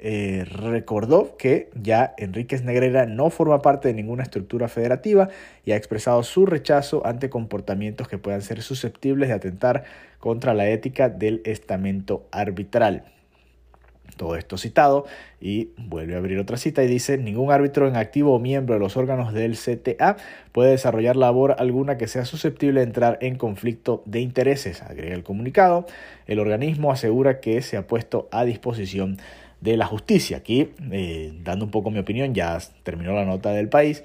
eh, 0.04 0.44
recordó 0.44 1.36
que 1.36 1.70
ya 1.80 2.12
Enríquez 2.18 2.64
Negrera 2.64 3.06
no 3.06 3.30
forma 3.30 3.62
parte 3.62 3.86
de 3.86 3.94
ninguna 3.94 4.24
estructura 4.24 4.66
federativa 4.66 5.28
y 5.64 5.70
ha 5.70 5.76
expresado 5.76 6.24
su 6.24 6.44
rechazo 6.44 7.06
ante 7.06 7.30
comportamientos 7.30 8.08
que 8.08 8.18
puedan 8.18 8.42
ser 8.42 8.62
susceptibles 8.62 9.28
de 9.28 9.36
atentar 9.36 9.84
contra 10.18 10.54
la 10.54 10.68
ética 10.68 11.08
del 11.08 11.40
estamento 11.44 12.26
arbitral. 12.32 13.04
Todo 14.16 14.34
esto 14.34 14.58
citado 14.58 15.06
y 15.40 15.70
vuelve 15.76 16.16
a 16.16 16.18
abrir 16.18 16.38
otra 16.40 16.56
cita 16.56 16.82
y 16.82 16.88
dice, 16.88 17.16
ningún 17.16 17.52
árbitro 17.52 17.86
en 17.86 17.96
activo 17.96 18.34
o 18.34 18.40
miembro 18.40 18.74
de 18.74 18.80
los 18.80 18.96
órganos 18.96 19.32
del 19.32 19.56
CTA 19.56 20.16
puede 20.50 20.72
desarrollar 20.72 21.14
labor 21.14 21.54
alguna 21.58 21.96
que 21.96 22.08
sea 22.08 22.24
susceptible 22.24 22.80
de 22.80 22.86
entrar 22.86 23.18
en 23.20 23.36
conflicto 23.36 24.02
de 24.04 24.18
intereses, 24.20 24.82
agrega 24.82 25.14
el 25.14 25.22
comunicado. 25.22 25.86
El 26.26 26.40
organismo 26.40 26.90
asegura 26.90 27.38
que 27.38 27.62
se 27.62 27.76
ha 27.76 27.86
puesto 27.86 28.28
a 28.32 28.44
disposición 28.44 29.18
de 29.62 29.76
la 29.76 29.86
justicia. 29.86 30.38
Aquí, 30.38 30.70
eh, 30.90 31.32
dando 31.42 31.64
un 31.64 31.70
poco 31.70 31.90
mi 31.90 32.00
opinión, 32.00 32.34
ya 32.34 32.58
terminó 32.82 33.14
la 33.14 33.24
nota 33.24 33.50
del 33.52 33.68
país. 33.68 34.04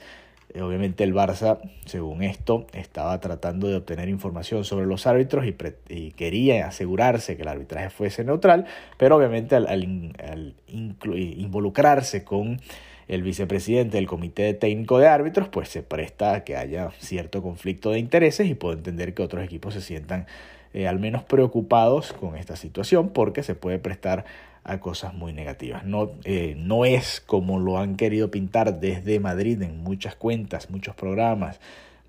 Eh, 0.53 0.61
obviamente 0.61 1.03
el 1.03 1.13
Barça, 1.13 1.59
según 1.85 2.21
esto, 2.23 2.67
estaba 2.73 3.19
tratando 3.19 3.67
de 3.67 3.75
obtener 3.75 4.07
información 4.07 4.63
sobre 4.63 4.85
los 4.85 5.07
árbitros 5.07 5.45
y, 5.89 6.11
quería 6.11 6.67
asegurarse 6.67 7.35
que 7.35 7.41
el 7.41 7.47
arbitraje 7.47 7.89
fuese 7.89 8.23
neutral, 8.23 8.65
pero 8.97 9.17
obviamente 9.17 9.55
al, 9.55 10.55
involucrarse 10.67 12.23
con 12.23 12.61
el 13.07 13.23
vicepresidente 13.23 13.97
del 13.97 14.05
comité 14.05 14.53
técnico 14.53 14.99
de 14.99 15.07
árbitros, 15.07 15.49
pues 15.49 15.69
se 15.69 15.81
presta 15.81 16.35
a 16.35 16.43
que 16.43 16.55
haya 16.55 16.91
cierto 16.99 17.41
conflicto 17.41 17.91
de 17.91 17.99
intereses 17.99 18.47
y 18.47 18.53
puedo 18.53 18.73
entender 18.73 19.13
que 19.13 19.23
otros 19.23 19.43
equipos 19.43 19.73
se 19.73 19.81
sientan 19.81 20.27
eh, 20.73 20.87
al 20.87 20.99
menos 20.99 21.23
preocupados 21.23 22.13
con 22.13 22.35
esta 22.35 22.55
situación 22.55 23.09
porque 23.09 23.43
se 23.43 23.55
puede 23.55 23.79
prestar 23.79 24.25
a 24.67 24.79
cosas 24.79 25.13
muy 25.13 25.33
negativas. 25.33 25.85
No, 25.85 26.11
eh, 26.23 26.55
no 26.57 26.85
es 26.85 27.21
como 27.25 27.59
lo 27.59 27.79
han 27.79 27.95
querido 27.95 28.29
pintar 28.29 28.79
desde 28.79 29.19
Madrid 29.19 29.61
en 29.61 29.81
muchas 29.81 30.15
cuentas, 30.15 30.69
muchos 30.69 30.95
programas, 30.95 31.59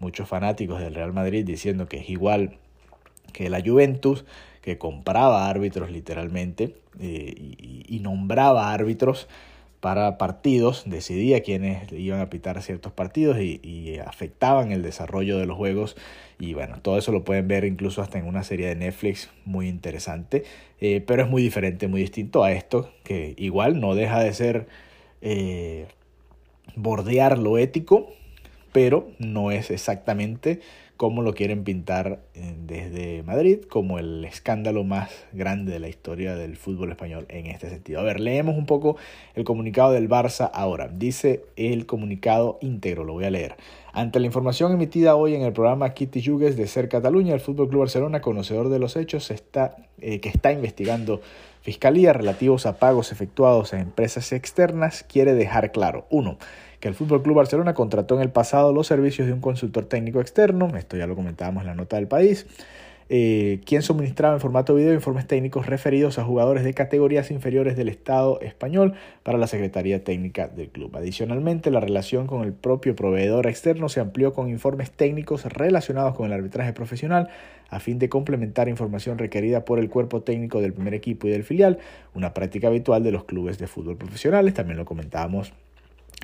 muchos 0.00 0.28
fanáticos 0.28 0.80
del 0.80 0.94
Real 0.94 1.12
Madrid 1.12 1.44
diciendo 1.44 1.86
que 1.86 1.98
es 1.98 2.10
igual 2.10 2.56
que 3.32 3.48
la 3.48 3.62
Juventus, 3.64 4.24
que 4.60 4.76
compraba 4.78 5.48
árbitros 5.48 5.90
literalmente 5.90 6.74
eh, 7.00 7.34
y, 7.36 8.00
nombraba 8.00 8.72
árbitros 8.72 9.28
para 9.80 10.18
partidos, 10.18 10.82
decidía 10.86 11.42
quiénes 11.42 11.92
iban 11.92 12.20
a 12.20 12.30
pitar 12.30 12.60
ciertos 12.62 12.92
partidos 12.92 13.38
y, 13.40 13.98
afectaban 14.04 14.72
el 14.72 14.82
desarrollo 14.82 15.38
de 15.38 15.46
los 15.46 15.56
juegos. 15.56 15.96
Y 16.38 16.54
bueno, 16.54 16.80
todo 16.80 16.98
eso 16.98 17.12
lo 17.12 17.24
pueden 17.24 17.48
ver 17.48 17.64
incluso 17.64 18.02
hasta 18.02 18.18
en 18.18 18.26
una 18.26 18.42
serie 18.42 18.66
de 18.66 18.76
Netflix 18.76 19.30
muy 19.44 19.68
interesante, 19.68 20.44
eh, 20.80 21.02
pero 21.06 21.24
es 21.24 21.30
muy 21.30 21.42
diferente, 21.42 21.88
muy 21.88 22.00
distinto 22.00 22.44
a 22.44 22.52
esto, 22.52 22.92
que 23.04 23.34
igual 23.36 23.80
no 23.80 23.94
deja 23.94 24.20
de 24.20 24.32
ser 24.32 24.68
eh, 25.20 25.86
bordear 26.76 27.38
lo 27.38 27.58
ético, 27.58 28.08
pero 28.72 29.10
no 29.18 29.50
es 29.50 29.70
exactamente 29.70 30.60
como 30.98 31.22
lo 31.22 31.32
quieren 31.32 31.62
pintar 31.62 32.18
eh, 32.34 32.54
desde 32.58 33.22
Madrid 33.22 33.60
como 33.70 34.00
el 34.00 34.24
escándalo 34.24 34.82
más 34.82 35.10
grande 35.32 35.72
de 35.72 35.78
la 35.78 35.88
historia 35.88 36.34
del 36.34 36.56
fútbol 36.56 36.90
español 36.90 37.24
en 37.28 37.46
este 37.46 37.70
sentido. 37.70 38.00
A 38.00 38.02
ver, 38.02 38.18
leemos 38.18 38.58
un 38.58 38.66
poco 38.66 38.96
el 39.34 39.44
comunicado 39.44 39.92
del 39.92 40.08
Barça 40.08 40.50
ahora. 40.52 40.88
Dice 40.88 41.44
el 41.54 41.86
comunicado 41.86 42.58
íntegro, 42.62 43.04
lo 43.04 43.12
voy 43.12 43.26
a 43.26 43.30
leer. 43.30 43.54
Ante 43.92 44.18
la 44.18 44.26
información 44.26 44.72
emitida 44.72 45.14
hoy 45.14 45.36
en 45.36 45.42
el 45.42 45.52
programa 45.52 45.94
Kitty 45.94 46.20
Yugues 46.20 46.56
de 46.56 46.66
Ser 46.66 46.88
Cataluña, 46.88 47.32
el 47.32 47.40
Fútbol 47.40 47.68
Club 47.68 47.80
Barcelona, 47.80 48.20
conocedor 48.20 48.68
de 48.68 48.80
los 48.80 48.96
hechos, 48.96 49.30
está, 49.30 49.76
eh, 50.00 50.18
que 50.18 50.28
está 50.28 50.52
investigando 50.52 51.20
Fiscalía 51.68 52.12
relativos 52.12 52.66
a 52.66 52.78
pagos 52.78 53.12
efectuados 53.12 53.74
a 53.74 53.80
empresas 53.80 54.32
externas, 54.32 55.04
quiere 55.06 55.34
dejar 55.34 55.70
claro, 55.70 56.06
uno, 56.08 56.38
que 56.80 56.88
el 56.88 56.94
Fútbol 56.94 57.22
Club 57.22 57.36
Barcelona 57.36 57.74
contrató 57.74 58.14
en 58.16 58.22
el 58.22 58.30
pasado 58.30 58.72
los 58.72 58.86
servicios 58.86 59.26
de 59.26 59.32
un 59.32 59.40
consultor 59.40 59.86
técnico 59.86 60.20
externo, 60.20 60.70
esto 60.76 60.96
ya 60.96 61.06
lo 61.06 61.16
comentábamos 61.16 61.62
en 61.62 61.68
la 61.68 61.74
nota 61.74 61.96
del 61.96 62.08
país, 62.08 62.46
eh, 63.10 63.60
quien 63.64 63.80
suministraba 63.80 64.34
en 64.34 64.40
formato 64.40 64.74
video 64.74 64.92
informes 64.92 65.26
técnicos 65.26 65.64
referidos 65.64 66.18
a 66.18 66.24
jugadores 66.24 66.62
de 66.62 66.74
categorías 66.74 67.30
inferiores 67.30 67.74
del 67.74 67.88
Estado 67.88 68.38
español 68.42 68.92
para 69.22 69.38
la 69.38 69.46
Secretaría 69.46 70.04
Técnica 70.04 70.46
del 70.46 70.68
club. 70.68 70.94
Adicionalmente, 70.94 71.70
la 71.70 71.80
relación 71.80 72.26
con 72.26 72.42
el 72.44 72.52
propio 72.52 72.94
proveedor 72.94 73.46
externo 73.46 73.88
se 73.88 74.00
amplió 74.00 74.34
con 74.34 74.50
informes 74.50 74.90
técnicos 74.90 75.46
relacionados 75.46 76.14
con 76.14 76.26
el 76.26 76.34
arbitraje 76.34 76.74
profesional 76.74 77.30
a 77.70 77.80
fin 77.80 77.98
de 77.98 78.10
complementar 78.10 78.68
información 78.68 79.16
requerida 79.16 79.64
por 79.64 79.78
el 79.78 79.88
cuerpo 79.88 80.20
técnico 80.20 80.60
del 80.60 80.74
primer 80.74 80.92
equipo 80.92 81.28
y 81.28 81.30
del 81.30 81.44
filial, 81.44 81.78
una 82.14 82.34
práctica 82.34 82.68
habitual 82.68 83.02
de 83.02 83.12
los 83.12 83.24
clubes 83.24 83.58
de 83.58 83.68
fútbol 83.68 83.96
profesionales, 83.96 84.52
también 84.52 84.76
lo 84.76 84.84
comentábamos 84.84 85.54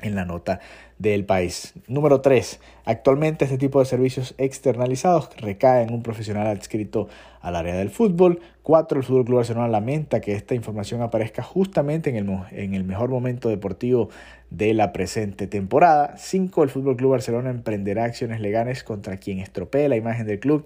en 0.07 0.15
la 0.15 0.25
nota 0.25 0.59
del 0.97 1.25
país. 1.25 1.73
Número 1.87 2.21
3. 2.21 2.59
Actualmente 2.85 3.45
este 3.45 3.57
tipo 3.57 3.79
de 3.79 3.85
servicios 3.85 4.33
externalizados 4.37 5.29
recae 5.37 5.83
en 5.83 5.93
un 5.93 6.03
profesional 6.03 6.47
adscrito 6.47 7.07
al 7.41 7.55
área 7.55 7.75
del 7.75 7.89
fútbol. 7.89 8.39
4. 8.63 8.99
El 8.99 9.05
Fútbol 9.05 9.25
Club 9.25 9.37
Barcelona 9.37 9.67
lamenta 9.67 10.21
que 10.21 10.33
esta 10.33 10.55
información 10.55 11.01
aparezca 11.01 11.43
justamente 11.43 12.09
en 12.09 12.15
el, 12.15 12.39
en 12.51 12.73
el 12.73 12.83
mejor 12.83 13.09
momento 13.09 13.49
deportivo 13.49 14.09
de 14.49 14.73
la 14.73 14.93
presente 14.93 15.47
temporada. 15.47 16.15
5. 16.17 16.63
El 16.63 16.69
Fútbol 16.69 16.95
Club 16.95 17.11
Barcelona 17.11 17.49
emprenderá 17.49 18.05
acciones 18.05 18.39
legales 18.39 18.83
contra 18.83 19.17
quien 19.17 19.39
estropee 19.39 19.89
la 19.89 19.97
imagen 19.97 20.25
del 20.25 20.39
club 20.39 20.65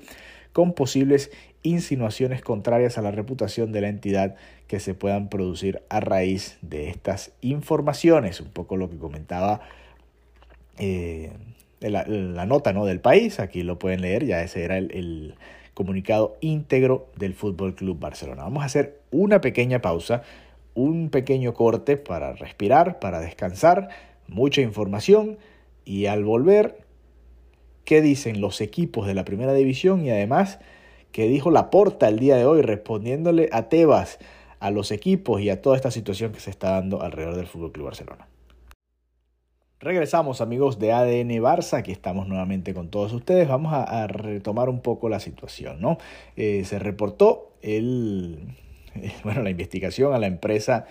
con 0.53 0.73
posibles 0.73 1.31
insinuaciones 1.63 2.41
contrarias 2.41 2.97
a 2.97 3.01
la 3.01 3.11
reputación 3.11 3.71
de 3.71 3.81
la 3.81 3.89
entidad 3.89 4.35
que 4.67 4.79
se 4.79 4.93
puedan 4.93 5.29
producir 5.29 5.81
a 5.89 5.99
raíz 5.99 6.57
de 6.61 6.89
estas 6.89 7.31
informaciones. 7.41 8.39
Un 8.39 8.49
poco 8.49 8.77
lo 8.77 8.89
que 8.89 8.97
comentaba 8.97 9.61
eh, 10.77 11.31
la, 11.81 12.45
nota 12.45 12.73
¿no? 12.73 12.85
del 12.85 12.99
país, 12.99 13.39
aquí 13.39 13.63
lo 13.63 13.79
pueden 13.79 14.01
leer, 14.01 14.25
ya 14.25 14.41
ese 14.41 14.63
era 14.63 14.77
el, 14.77 14.91
el 14.91 15.35
comunicado 15.73 16.37
íntegro 16.41 17.09
del 17.15 17.33
Fútbol 17.33 17.75
Club 17.75 17.99
Barcelona. 17.99 18.43
Vamos 18.43 18.63
a 18.63 18.67
hacer 18.67 18.99
una 19.11 19.41
pequeña 19.41 19.81
pausa, 19.81 20.23
un 20.75 21.09
pequeño 21.09 21.53
corte 21.53 21.97
para 21.97 22.33
respirar, 22.33 22.99
para 22.99 23.19
descansar, 23.19 23.89
mucha 24.27 24.61
información 24.61 25.37
y 25.85 26.05
al 26.05 26.23
volver, 26.23 26.79
¿qué 27.83 28.01
dicen 28.01 28.41
los 28.41 28.61
equipos 28.61 29.07
de 29.07 29.13
la 29.13 29.25
primera 29.25 29.53
división 29.53 30.05
y 30.05 30.11
además 30.11 30.59
que 31.11 31.27
dijo 31.27 31.51
Laporta 31.51 32.07
el 32.07 32.19
día 32.19 32.35
de 32.35 32.45
hoy 32.45 32.61
respondiéndole 32.61 33.49
a 33.51 33.69
Tebas, 33.69 34.19
a 34.59 34.71
los 34.71 34.91
equipos 34.91 35.41
y 35.41 35.49
a 35.49 35.61
toda 35.61 35.75
esta 35.75 35.91
situación 35.91 36.31
que 36.31 36.39
se 36.39 36.49
está 36.49 36.71
dando 36.71 37.01
alrededor 37.01 37.35
del 37.35 37.47
Fútbol 37.47 37.71
Club 37.71 37.85
Barcelona. 37.85 38.27
Regresamos 39.79 40.41
amigos 40.41 40.77
de 40.77 40.91
ADN 40.91 41.29
Barça, 41.41 41.77
aquí 41.77 41.93
estamos 41.93 42.27
nuevamente 42.27 42.73
con 42.73 42.89
todos 42.89 43.13
ustedes. 43.13 43.47
Vamos 43.47 43.71
a, 43.73 44.07
retomar 44.07 44.67
un 44.67 44.81
poco 44.81 45.07
la 45.07 45.21
situación, 45.21 45.79
¿no? 45.79 45.97
Eh, 46.35 46.65
se 46.65 46.79
reportó 46.79 47.53
el, 47.61 48.57
bueno, 49.23 49.41
la 49.41 49.49
investigación 49.49 50.13
a 50.13 50.19
la 50.19 50.27
empresa 50.27 50.85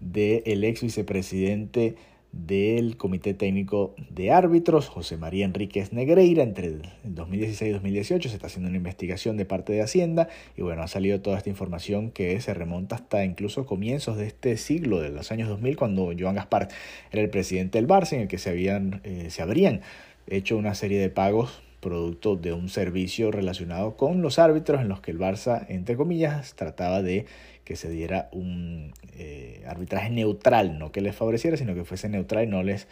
del 0.00 0.64
ex 0.64 0.82
vicepresidente 0.82 1.94
del 2.32 2.96
Comité 2.96 3.34
Técnico 3.34 3.94
de 4.10 4.30
Árbitros, 4.30 4.88
José 4.88 5.16
María 5.18 5.44
Enríquez 5.44 5.92
Negreira, 5.92 6.42
entre 6.42 6.66
el 6.66 6.82
2016 7.04 7.70
y 7.70 7.72
2018 7.72 8.28
se 8.30 8.34
está 8.34 8.46
haciendo 8.46 8.68
una 8.68 8.78
investigación 8.78 9.36
de 9.36 9.44
parte 9.44 9.72
de 9.74 9.82
Hacienda 9.82 10.28
y 10.56 10.62
bueno, 10.62 10.82
ha 10.82 10.88
salido 10.88 11.20
toda 11.20 11.36
esta 11.36 11.50
información 11.50 12.10
que 12.10 12.40
se 12.40 12.54
remonta 12.54 12.96
hasta 12.96 13.24
incluso 13.24 13.66
comienzos 13.66 14.16
de 14.16 14.26
este 14.26 14.56
siglo, 14.56 15.00
de 15.00 15.10
los 15.10 15.30
años 15.30 15.48
2000, 15.48 15.76
cuando 15.76 16.10
Joan 16.18 16.34
Gaspar 16.34 16.68
era 17.10 17.22
el 17.22 17.30
presidente 17.30 17.78
del 17.78 17.86
Barça, 17.86 18.14
en 18.14 18.22
el 18.22 18.28
que 18.28 18.38
se, 18.38 18.50
habían, 18.50 19.02
eh, 19.04 19.26
se 19.28 19.42
habrían 19.42 19.82
hecho 20.26 20.56
una 20.56 20.74
serie 20.74 20.98
de 20.98 21.10
pagos 21.10 21.62
producto 21.82 22.36
de 22.36 22.52
un 22.52 22.68
servicio 22.68 23.32
relacionado 23.32 23.96
con 23.96 24.22
los 24.22 24.38
árbitros 24.38 24.80
en 24.80 24.88
los 24.88 25.00
que 25.00 25.10
el 25.10 25.18
Barça, 25.18 25.66
entre 25.68 25.96
comillas, 25.96 26.54
trataba 26.54 27.02
de 27.02 27.26
que 27.64 27.76
se 27.76 27.88
diera 27.88 28.28
un 28.32 28.92
eh, 29.16 29.64
arbitraje 29.66 30.10
neutral, 30.10 30.78
no 30.78 30.92
que 30.92 31.00
les 31.00 31.14
favoreciera, 31.14 31.56
sino 31.56 31.74
que 31.74 31.84
fuese 31.84 32.08
neutral 32.08 32.44
y 32.44 32.46
no 32.48 32.62
les 32.62 32.88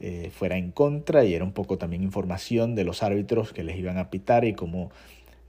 eh, 0.00 0.30
fuera 0.32 0.56
en 0.56 0.70
contra, 0.70 1.24
y 1.24 1.34
era 1.34 1.44
un 1.44 1.52
poco 1.52 1.78
también 1.78 2.02
información 2.02 2.74
de 2.74 2.84
los 2.84 3.02
árbitros 3.02 3.52
que 3.52 3.64
les 3.64 3.76
iban 3.76 3.98
a 3.98 4.10
pitar 4.10 4.44
y 4.44 4.54
cómo 4.54 4.90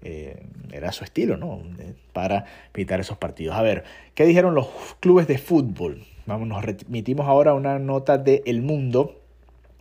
eh, 0.02 0.44
era 0.72 0.92
su 0.92 1.04
estilo, 1.04 1.38
¿no? 1.38 1.62
para 2.12 2.46
pitar 2.72 3.00
esos 3.00 3.18
partidos. 3.18 3.56
A 3.56 3.62
ver, 3.62 3.84
¿qué 4.16 4.26
dijeron 4.26 4.54
los 4.54 4.68
clubes 5.00 5.28
de 5.28 5.38
fútbol? 5.38 6.06
Vamos, 6.26 6.48
nos 6.48 6.64
remitimos 6.64 7.28
ahora 7.28 7.52
a 7.52 7.54
una 7.54 7.80
nota 7.80 8.18
de 8.18 8.44
El 8.46 8.62
Mundo 8.62 9.23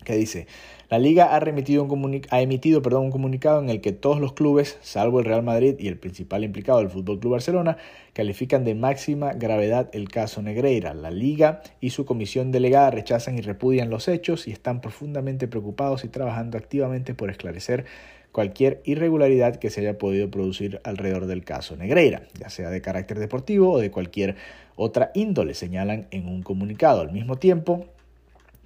que 0.03 0.15
dice, 0.15 0.47
la 0.93 0.99
liga 0.99 1.35
ha, 1.35 1.39
emitido 1.39 1.83
un 1.83 3.11
comunicado 3.11 3.63
en 3.63 3.71
el 3.71 3.81
que 3.81 3.93
todos 3.93 4.21
los 4.21 4.35
clubes, 4.35 4.79
salvo 4.83 5.21
el 5.21 5.25
Real 5.25 5.43
Madrid 5.43 5.77
y 5.79 5.89
el 5.89 5.97
principal 5.97 6.45
implicado, 6.45 6.81
el 6.81 6.91
Fútbol 6.91 7.19
Club 7.19 7.33
Barcelona, 7.33 7.79
califican 8.13 8.65
de 8.65 8.75
máxima 8.75 9.33
gravedad 9.33 9.89
el 9.95 10.11
caso 10.11 10.43
Negreira. 10.43 10.93
La 10.93 11.11
liga 11.11 11.63
y 11.81 11.91
su 11.91 12.05
comisión 12.05 12.53
delegada 12.53 12.91
rechazan 12.91 13.39
y 13.39 13.41
repudian 13.41 13.89
los 13.89 14.07
hechos 14.07 14.47
y 14.47 14.53
están 14.53 14.83
profundamente 14.83 15.49
preocupados 15.49 16.05
y 16.05 16.09
trabajando 16.09 16.59
activamente 16.59 17.15
por 17.15 17.31
esclarecer 17.31 17.87
cualquier 18.33 18.83
irregularidad 18.85 19.57
que 19.57 19.71
se 19.71 19.81
haya 19.81 19.99
podido 19.99 20.31
producir 20.31 20.81
alrededor 20.85 21.27
del 21.27 21.45
caso 21.45 21.77
Negreira, 21.77 22.23
ya 22.39 22.51
sea 22.51 22.71
de 22.71 22.81
carácter 22.81 23.19
deportivo 23.19 23.73
o 23.73 23.79
de 23.79 23.91
cualquier 23.91 24.37
otra 24.77 25.11
índole, 25.15 25.55
señalan 25.55 26.07
en 26.11 26.29
un 26.29 26.43
comunicado. 26.43 27.03
Al 27.03 27.13
mismo 27.13 27.37
tiempo, 27.37 27.87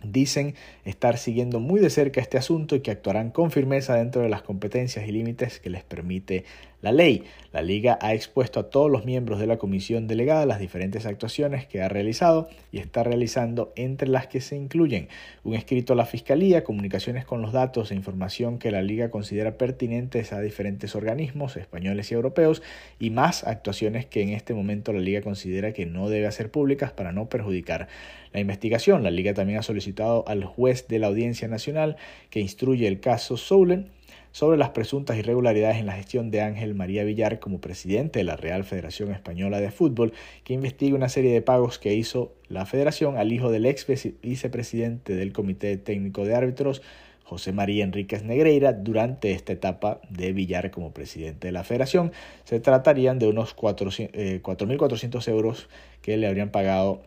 dicen 0.02 0.54
estar 0.84 1.18
siguiendo 1.18 1.60
muy 1.60 1.80
de 1.80 1.90
cerca 1.90 2.20
este 2.20 2.38
asunto 2.38 2.76
y 2.76 2.80
que 2.80 2.90
actuarán 2.90 3.30
con 3.30 3.50
firmeza 3.50 3.94
dentro 3.94 4.22
de 4.22 4.28
las 4.28 4.42
competencias 4.42 5.06
y 5.08 5.12
límites 5.12 5.60
que 5.60 5.70
les 5.70 5.84
permite 5.84 6.44
la 6.86 6.92
ley. 6.92 7.24
La 7.52 7.62
Liga 7.62 7.98
ha 8.00 8.14
expuesto 8.14 8.60
a 8.60 8.70
todos 8.70 8.88
los 8.88 9.04
miembros 9.04 9.40
de 9.40 9.48
la 9.48 9.56
comisión 9.56 10.06
delegada 10.06 10.46
las 10.46 10.60
diferentes 10.60 11.04
actuaciones 11.04 11.66
que 11.66 11.82
ha 11.82 11.88
realizado 11.88 12.48
y 12.70 12.78
está 12.78 13.02
realizando, 13.02 13.72
entre 13.74 14.08
las 14.08 14.28
que 14.28 14.40
se 14.40 14.56
incluyen 14.56 15.08
un 15.42 15.54
escrito 15.54 15.94
a 15.94 15.96
la 15.96 16.06
Fiscalía, 16.06 16.62
comunicaciones 16.62 17.24
con 17.24 17.42
los 17.42 17.52
datos 17.52 17.90
e 17.90 17.96
información 17.96 18.60
que 18.60 18.70
la 18.70 18.82
Liga 18.82 19.10
considera 19.10 19.58
pertinentes 19.58 20.32
a 20.32 20.40
diferentes 20.40 20.94
organismos 20.94 21.56
españoles 21.56 22.12
y 22.12 22.14
europeos 22.14 22.62
y 23.00 23.10
más 23.10 23.42
actuaciones 23.42 24.06
que 24.06 24.22
en 24.22 24.28
este 24.28 24.54
momento 24.54 24.92
la 24.92 25.00
Liga 25.00 25.22
considera 25.22 25.72
que 25.72 25.86
no 25.86 26.08
debe 26.08 26.28
hacer 26.28 26.52
públicas 26.52 26.92
para 26.92 27.10
no 27.10 27.28
perjudicar 27.28 27.88
la 28.32 28.38
investigación. 28.38 29.02
La 29.02 29.10
Liga 29.10 29.34
también 29.34 29.58
ha 29.58 29.62
solicitado 29.62 30.22
al 30.28 30.44
juez 30.44 30.86
de 30.86 31.00
la 31.00 31.08
Audiencia 31.08 31.48
Nacional 31.48 31.96
que 32.30 32.38
instruye 32.38 32.86
el 32.86 33.00
caso 33.00 33.36
Soulen 33.36 33.95
sobre 34.36 34.58
las 34.58 34.68
presuntas 34.68 35.16
irregularidades 35.16 35.78
en 35.78 35.86
la 35.86 35.94
gestión 35.94 36.30
de 36.30 36.42
Ángel 36.42 36.74
María 36.74 37.04
Villar 37.04 37.38
como 37.38 37.58
presidente 37.58 38.18
de 38.18 38.24
la 38.24 38.36
Real 38.36 38.64
Federación 38.64 39.10
Española 39.10 39.62
de 39.62 39.70
Fútbol, 39.70 40.12
que 40.44 40.52
investiga 40.52 40.94
una 40.94 41.08
serie 41.08 41.32
de 41.32 41.40
pagos 41.40 41.78
que 41.78 41.94
hizo 41.94 42.34
la 42.50 42.66
federación 42.66 43.16
al 43.16 43.32
hijo 43.32 43.50
del 43.50 43.64
ex 43.64 43.86
vicepresidente 44.20 45.16
del 45.16 45.32
Comité 45.32 45.78
Técnico 45.78 46.26
de 46.26 46.34
Árbitros, 46.34 46.82
José 47.24 47.52
María 47.52 47.82
Enríquez 47.82 48.24
Negreira 48.24 48.74
durante 48.74 49.32
esta 49.32 49.54
etapa 49.54 50.02
de 50.10 50.34
Villar 50.34 50.70
como 50.70 50.92
presidente 50.92 51.48
de 51.48 51.52
la 51.52 51.64
federación. 51.64 52.12
Se 52.44 52.60
tratarían 52.60 53.18
de 53.18 53.28
unos 53.28 53.56
4.400 53.56 54.12
eh, 54.12 55.30
euros 55.30 55.70
que 56.02 56.18
le 56.18 56.26
habrían 56.26 56.50
pagado 56.50 57.00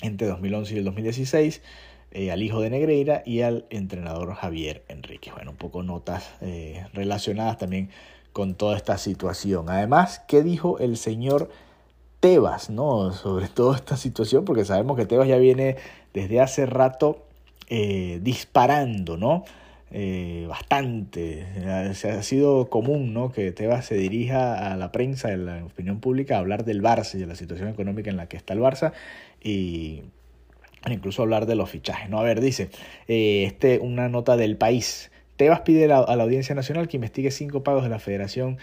entre 0.00 0.26
2011 0.26 0.74
y 0.74 0.78
el 0.78 0.84
2016 0.84 1.60
eh, 2.16 2.30
al 2.30 2.42
hijo 2.42 2.62
de 2.62 2.70
Negreira 2.70 3.22
y 3.26 3.42
al 3.42 3.66
entrenador 3.68 4.32
Javier 4.32 4.82
Enrique. 4.88 5.30
Bueno, 5.32 5.50
un 5.50 5.58
poco 5.58 5.82
notas 5.82 6.30
eh, 6.40 6.86
relacionadas 6.94 7.58
también 7.58 7.90
con 8.32 8.54
toda 8.54 8.74
esta 8.74 8.96
situación. 8.96 9.68
Además, 9.68 10.22
¿qué 10.26 10.42
dijo 10.42 10.78
el 10.78 10.96
señor 10.96 11.50
Tebas 12.20 12.70
¿no? 12.70 13.12
sobre 13.12 13.48
toda 13.48 13.76
esta 13.76 13.98
situación? 13.98 14.46
Porque 14.46 14.64
sabemos 14.64 14.96
que 14.96 15.04
Tebas 15.04 15.28
ya 15.28 15.36
viene 15.36 15.76
desde 16.14 16.40
hace 16.40 16.64
rato 16.64 17.26
eh, 17.68 18.18
disparando, 18.22 19.18
¿no? 19.18 19.44
bastante. 20.48 21.46
Se 21.94 22.10
ha 22.10 22.22
sido 22.22 22.70
común 22.70 23.12
¿no? 23.12 23.30
que 23.30 23.52
Tebas 23.52 23.84
se 23.84 23.94
dirija 23.96 24.72
a 24.72 24.76
la 24.76 24.90
prensa, 24.90 25.28
a 25.28 25.36
la 25.36 25.64
opinión 25.66 26.00
pública, 26.00 26.36
a 26.36 26.38
hablar 26.38 26.64
del 26.64 26.82
Barça 26.82 27.16
y 27.16 27.18
de 27.18 27.26
la 27.26 27.34
situación 27.34 27.68
económica 27.68 28.08
en 28.08 28.16
la 28.16 28.26
que 28.26 28.38
está 28.38 28.54
el 28.54 28.60
Barça. 28.60 28.92
Y 29.42 30.04
incluso 30.88 31.22
hablar 31.22 31.46
de 31.46 31.54
los 31.54 31.70
fichajes. 31.70 32.08
¿no? 32.10 32.18
A 32.18 32.22
ver, 32.22 32.40
dice 32.40 32.70
eh, 33.08 33.44
este, 33.46 33.78
una 33.78 34.08
nota 34.08 34.36
del 34.36 34.56
país. 34.56 35.10
Tebas 35.36 35.60
pide 35.60 35.84
a 35.92 36.16
la 36.16 36.22
Audiencia 36.22 36.54
Nacional 36.54 36.88
que 36.88 36.96
investigue 36.96 37.30
cinco 37.30 37.62
pagos 37.62 37.82
de 37.82 37.90
la 37.90 37.98
Federación 37.98 38.58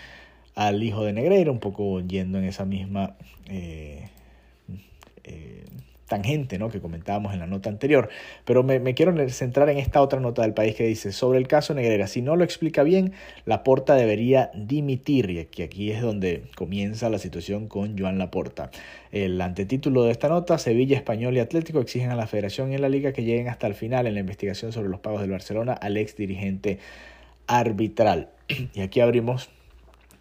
al 0.55 0.83
hijo 0.83 1.03
de 1.03 1.13
Negreira, 1.13 1.51
un 1.51 1.59
poco 1.59 1.99
yendo 2.01 2.37
en 2.37 2.45
esa 2.45 2.65
misma 2.65 3.15
eh, 3.47 4.09
eh, 5.23 5.65
tangente 6.13 6.59
¿no? 6.59 6.69
que 6.69 6.79
comentábamos 6.79 7.33
en 7.33 7.39
la 7.39 7.47
nota 7.47 7.69
anterior. 7.69 8.07
Pero 8.45 8.61
me, 8.61 8.93
quiero 8.93 9.29
centrar 9.29 9.67
en 9.69 9.79
esta 9.79 9.99
otra 9.99 10.19
nota 10.19 10.43
del 10.43 10.53
país 10.53 10.75
que 10.75 10.85
dice, 10.85 11.11
sobre 11.11 11.39
el 11.39 11.47
caso 11.47 11.73
Negrera, 11.73 12.05
si 12.05 12.21
no 12.21 12.35
lo 12.35 12.43
explica 12.43 12.83
bien, 12.83 13.13
Laporta 13.45 13.95
debería 13.95 14.51
dimitir. 14.53 15.31
Y 15.31 15.39
aquí, 15.39 15.91
es 15.91 16.01
donde 16.01 16.43
comienza 16.55 17.09
la 17.09 17.17
situación 17.17 17.67
con 17.67 17.97
Joan 17.97 18.19
Laporta. 18.19 18.69
El 19.11 19.41
antetítulo 19.41 20.03
de 20.03 20.11
esta 20.11 20.29
nota, 20.29 20.59
Sevilla, 20.59 20.95
Español 20.95 21.35
y 21.35 21.39
Atlético 21.39 21.79
exigen 21.79 22.11
a 22.11 22.15
la 22.15 22.27
Federación 22.27 22.71
y 22.71 22.75
a 22.75 22.79
la 22.79 22.89
Liga 22.89 23.11
que 23.11 23.23
lleguen 23.23 23.49
hasta 23.49 23.65
el 23.65 23.73
final 23.73 24.05
en 24.05 24.13
la 24.13 24.19
investigación 24.19 24.71
sobre 24.71 24.89
los 24.89 24.99
pagos 24.99 25.21
del 25.21 25.31
Barcelona 25.31 25.73
al 25.73 25.97
ex 25.97 26.15
dirigente 26.15 26.77
arbitral. 27.47 28.29
Y 28.75 28.81
aquí 28.81 28.99
abrimos 28.99 29.49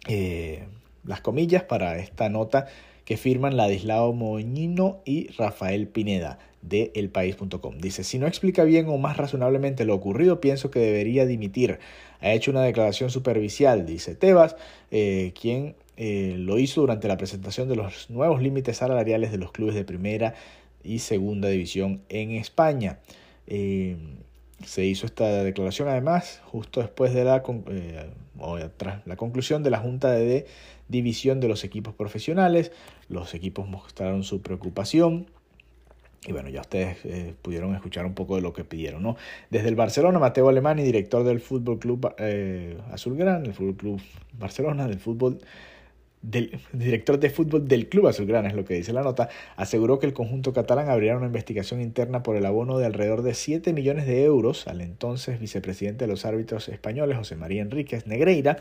eh, 0.07 0.63
las 1.05 1.21
comillas 1.21 1.63
para 1.63 1.99
esta 1.99 2.29
nota 2.29 2.65
que 3.05 3.17
firman 3.17 3.57
Ladislao 3.57 4.13
Moñino 4.13 5.01
y 5.05 5.27
Rafael 5.37 5.87
Pineda 5.87 6.39
de 6.61 6.91
elpaís.com. 6.95 7.77
Dice, 7.77 8.03
si 8.03 8.17
no 8.17 8.27
explica 8.27 8.63
bien 8.63 8.87
o 8.87 8.97
más 8.97 9.17
razonablemente 9.17 9.85
lo 9.85 9.95
ocurrido, 9.95 10.39
pienso 10.39 10.71
que 10.71 10.79
debería 10.79 11.25
dimitir. 11.25 11.79
Ha 12.21 12.31
hecho 12.31 12.51
una 12.51 12.63
declaración 12.63 13.09
superficial, 13.09 13.85
dice 13.85 14.15
Tebas, 14.15 14.55
eh, 14.91 15.33
quien 15.39 15.75
eh, 15.97 16.35
lo 16.37 16.57
hizo 16.57 16.81
durante 16.81 17.07
la 17.07 17.17
presentación 17.17 17.67
de 17.67 17.75
los 17.75 18.09
nuevos 18.09 18.41
límites 18.41 18.77
salariales 18.77 19.31
de 19.31 19.37
los 19.37 19.51
clubes 19.51 19.75
de 19.75 19.83
primera 19.83 20.33
y 20.83 20.99
segunda 20.99 21.49
división 21.49 22.01
en 22.09 22.31
España. 22.31 22.99
Eh, 23.45 23.97
se 24.65 24.85
hizo 24.85 25.05
esta 25.05 25.43
declaración 25.43 25.87
además 25.87 26.41
justo 26.45 26.81
después 26.81 27.13
de 27.13 27.23
la, 27.23 27.43
tras 28.77 29.05
la 29.05 29.15
conclusión 29.15 29.63
de 29.63 29.69
la 29.69 29.79
Junta 29.79 30.11
de 30.11 30.45
División 30.87 31.39
de 31.39 31.47
los 31.47 31.63
equipos 31.63 31.93
profesionales. 31.93 32.71
Los 33.09 33.33
equipos 33.33 33.67
mostraron 33.67 34.23
su 34.23 34.41
preocupación 34.41 35.27
y 36.25 36.31
bueno, 36.31 36.49
ya 36.49 36.61
ustedes 36.61 36.97
eh, 37.03 37.33
pudieron 37.41 37.75
escuchar 37.75 38.05
un 38.05 38.13
poco 38.13 38.35
de 38.35 38.41
lo 38.41 38.53
que 38.53 38.63
pidieron, 38.63 39.03
¿no? 39.03 39.17
Desde 39.49 39.67
el 39.67 39.75
Barcelona, 39.75 40.19
Mateo 40.19 40.47
Alemani, 40.47 40.81
director 40.81 41.23
del 41.25 41.41
Fútbol 41.41 41.79
Club 41.79 42.13
eh, 42.17 42.77
Azulgrana, 42.91 43.45
el 43.45 43.53
Fútbol 43.53 43.75
Club 43.75 44.01
Barcelona, 44.39 44.87
del 44.87 44.99
fútbol 44.99 45.39
del 46.23 46.57
director 46.71 47.19
de 47.19 47.29
fútbol 47.29 47.67
del 47.67 47.89
Club 47.89 48.07
Azulgrana, 48.07 48.47
es 48.47 48.55
lo 48.55 48.63
que 48.63 48.73
dice 48.73 48.93
la 48.93 49.03
nota, 49.03 49.29
aseguró 49.57 49.99
que 49.99 50.07
el 50.07 50.13
conjunto 50.13 50.53
catalán 50.53 50.89
abrirá 50.89 51.17
una 51.17 51.27
investigación 51.27 51.81
interna 51.81 52.23
por 52.23 52.37
el 52.37 52.45
abono 52.45 52.77
de 52.77 52.85
alrededor 52.85 53.21
de 53.21 53.33
7 53.33 53.73
millones 53.73 54.07
de 54.07 54.23
euros 54.23 54.67
al 54.67 54.81
entonces 54.81 55.39
vicepresidente 55.39 56.05
de 56.05 56.11
los 56.11 56.25
árbitros 56.25 56.69
españoles, 56.69 57.17
José 57.17 57.35
María 57.35 57.61
Enríquez 57.61 58.07
Negreira. 58.07 58.57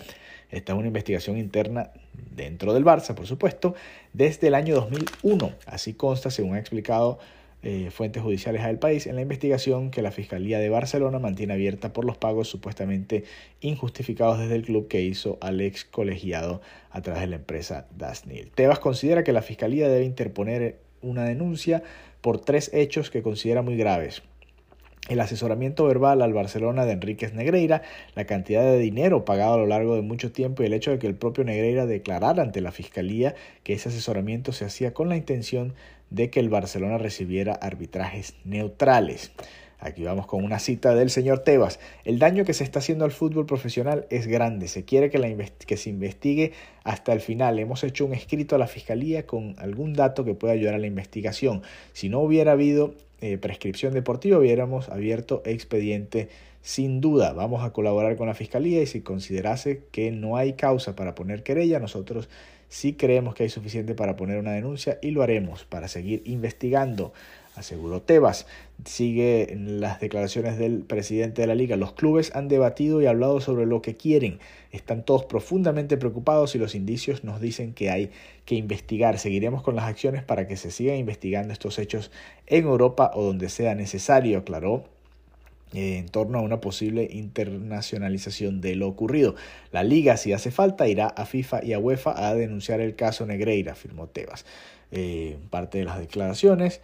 Esta 0.50 0.72
es 0.72 0.78
una 0.78 0.88
investigación 0.88 1.38
interna 1.38 1.92
dentro 2.34 2.74
del 2.74 2.84
Barça, 2.84 3.14
por 3.14 3.26
supuesto, 3.26 3.74
desde 4.12 4.48
el 4.48 4.54
año 4.54 4.74
2001. 4.74 5.52
Así 5.66 5.94
consta, 5.94 6.30
según 6.30 6.56
ha 6.56 6.58
explicado 6.58 7.20
eh, 7.62 7.90
fuentes 7.90 8.22
judiciales 8.22 8.64
del 8.64 8.78
país 8.78 9.06
en 9.06 9.14
la 9.14 9.22
investigación 9.22 9.90
que 9.90 10.02
la 10.02 10.10
Fiscalía 10.10 10.58
de 10.58 10.68
Barcelona 10.68 11.18
mantiene 11.18 11.52
abierta 11.52 11.92
por 11.92 12.04
los 12.04 12.16
pagos 12.16 12.48
supuestamente 12.48 13.24
injustificados 13.60 14.38
desde 14.38 14.56
el 14.56 14.64
club 14.64 14.88
que 14.88 15.02
hizo 15.02 15.38
al 15.40 15.60
ex 15.60 15.84
colegiado 15.84 16.60
a 16.90 17.02
través 17.02 17.22
de 17.22 17.28
la 17.28 17.36
empresa 17.36 17.86
Dasnil. 17.96 18.50
Tebas 18.50 18.80
considera 18.80 19.22
que 19.22 19.32
la 19.32 19.42
Fiscalía 19.42 19.88
debe 19.88 20.04
interponer 20.04 20.78
una 21.02 21.24
denuncia 21.24 21.82
por 22.20 22.40
tres 22.40 22.70
hechos 22.72 23.10
que 23.10 23.22
considera 23.22 23.62
muy 23.62 23.76
graves 23.76 24.22
el 25.08 25.20
asesoramiento 25.20 25.84
verbal 25.86 26.22
al 26.22 26.32
Barcelona 26.32 26.84
de 26.84 26.92
Enríquez 26.92 27.34
Negreira, 27.34 27.82
la 28.14 28.24
cantidad 28.24 28.62
de 28.62 28.78
dinero 28.78 29.24
pagado 29.24 29.54
a 29.54 29.58
lo 29.58 29.66
largo 29.66 29.96
de 29.96 30.02
mucho 30.02 30.30
tiempo 30.30 30.62
y 30.62 30.66
el 30.66 30.74
hecho 30.74 30.92
de 30.92 30.98
que 30.98 31.08
el 31.08 31.16
propio 31.16 31.44
Negreira 31.44 31.86
declarara 31.86 32.42
ante 32.42 32.60
la 32.60 32.72
Fiscalía 32.72 33.34
que 33.64 33.72
ese 33.74 33.88
asesoramiento 33.88 34.52
se 34.52 34.64
hacía 34.64 34.94
con 34.94 35.08
la 35.08 35.16
intención 35.16 35.74
de 36.10 36.30
que 36.30 36.40
el 36.40 36.48
Barcelona 36.48 36.98
recibiera 36.98 37.52
arbitrajes 37.52 38.34
neutrales. 38.44 39.32
Aquí 39.82 40.04
vamos 40.04 40.28
con 40.28 40.44
una 40.44 40.60
cita 40.60 40.94
del 40.94 41.10
señor 41.10 41.40
Tebas. 41.40 41.80
El 42.04 42.20
daño 42.20 42.44
que 42.44 42.54
se 42.54 42.62
está 42.62 42.78
haciendo 42.78 43.04
al 43.04 43.10
fútbol 43.10 43.46
profesional 43.46 44.06
es 44.10 44.28
grande. 44.28 44.68
Se 44.68 44.84
quiere 44.84 45.10
que, 45.10 45.50
que 45.66 45.76
se 45.76 45.90
investigue 45.90 46.52
hasta 46.84 47.12
el 47.12 47.20
final. 47.20 47.58
Hemos 47.58 47.82
hecho 47.82 48.06
un 48.06 48.14
escrito 48.14 48.54
a 48.54 48.58
la 48.60 48.68
Fiscalía 48.68 49.26
con 49.26 49.56
algún 49.58 49.94
dato 49.94 50.24
que 50.24 50.34
pueda 50.34 50.54
ayudar 50.54 50.74
a 50.74 50.78
la 50.78 50.86
investigación. 50.86 51.62
Si 51.94 52.08
no 52.08 52.20
hubiera 52.20 52.52
habido 52.52 52.94
eh, 53.22 53.38
prescripción 53.38 53.94
deportiva, 53.94 54.38
hubiéramos 54.38 54.88
abierto 54.88 55.42
expediente 55.46 56.28
sin 56.60 57.00
duda. 57.00 57.32
Vamos 57.32 57.64
a 57.64 57.72
colaborar 57.72 58.16
con 58.16 58.26
la 58.26 58.34
Fiscalía 58.34 58.82
y 58.82 58.86
si 58.86 59.00
considerase 59.00 59.84
que 59.90 60.10
no 60.10 60.36
hay 60.36 60.52
causa 60.52 60.94
para 60.94 61.14
poner 61.14 61.42
querella, 61.42 61.78
nosotros 61.78 62.28
sí 62.68 62.94
creemos 62.94 63.34
que 63.34 63.44
hay 63.44 63.48
suficiente 63.48 63.94
para 63.94 64.16
poner 64.16 64.38
una 64.38 64.52
denuncia 64.52 64.98
y 65.00 65.12
lo 65.12 65.22
haremos 65.22 65.64
para 65.64 65.88
seguir 65.88 66.22
investigando 66.24 67.12
aseguró 67.54 68.02
Tebas. 68.02 68.46
Sigue 68.84 69.54
las 69.58 70.00
declaraciones 70.00 70.58
del 70.58 70.82
presidente 70.82 71.42
de 71.42 71.48
la 71.48 71.54
liga. 71.54 71.76
Los 71.76 71.92
clubes 71.92 72.34
han 72.34 72.48
debatido 72.48 73.00
y 73.00 73.06
hablado 73.06 73.40
sobre 73.40 73.66
lo 73.66 73.82
que 73.82 73.94
quieren. 73.94 74.38
Están 74.72 75.04
todos 75.04 75.26
profundamente 75.26 75.98
preocupados 75.98 76.54
y 76.54 76.58
los 76.58 76.74
indicios 76.74 77.24
nos 77.24 77.40
dicen 77.40 77.74
que 77.74 77.90
hay 77.90 78.10
que 78.46 78.54
investigar. 78.54 79.18
Seguiremos 79.18 79.62
con 79.62 79.76
las 79.76 79.84
acciones 79.84 80.24
para 80.24 80.46
que 80.46 80.56
se 80.56 80.70
sigan 80.70 80.96
investigando 80.96 81.52
estos 81.52 81.78
hechos 81.78 82.10
en 82.46 82.64
Europa 82.64 83.10
o 83.14 83.22
donde 83.22 83.50
sea 83.50 83.74
necesario, 83.74 84.38
aclaró 84.38 84.84
eh, 85.74 85.98
en 85.98 86.08
torno 86.08 86.38
a 86.38 86.42
una 86.42 86.60
posible 86.60 87.08
internacionalización 87.10 88.60
de 88.60 88.74
lo 88.74 88.88
ocurrido. 88.88 89.34
La 89.72 89.82
liga, 89.82 90.16
si 90.16 90.32
hace 90.32 90.50
falta, 90.50 90.88
irá 90.88 91.06
a 91.06 91.26
FIFA 91.26 91.64
y 91.64 91.74
a 91.74 91.78
UEFA 91.78 92.28
a 92.28 92.34
denunciar 92.34 92.80
el 92.80 92.96
caso 92.96 93.26
Negreira, 93.26 93.72
afirmó 93.72 94.06
Tebas. 94.06 94.46
Eh, 94.90 95.38
parte 95.48 95.78
de 95.78 95.84
las 95.84 95.98
declaraciones. 95.98 96.80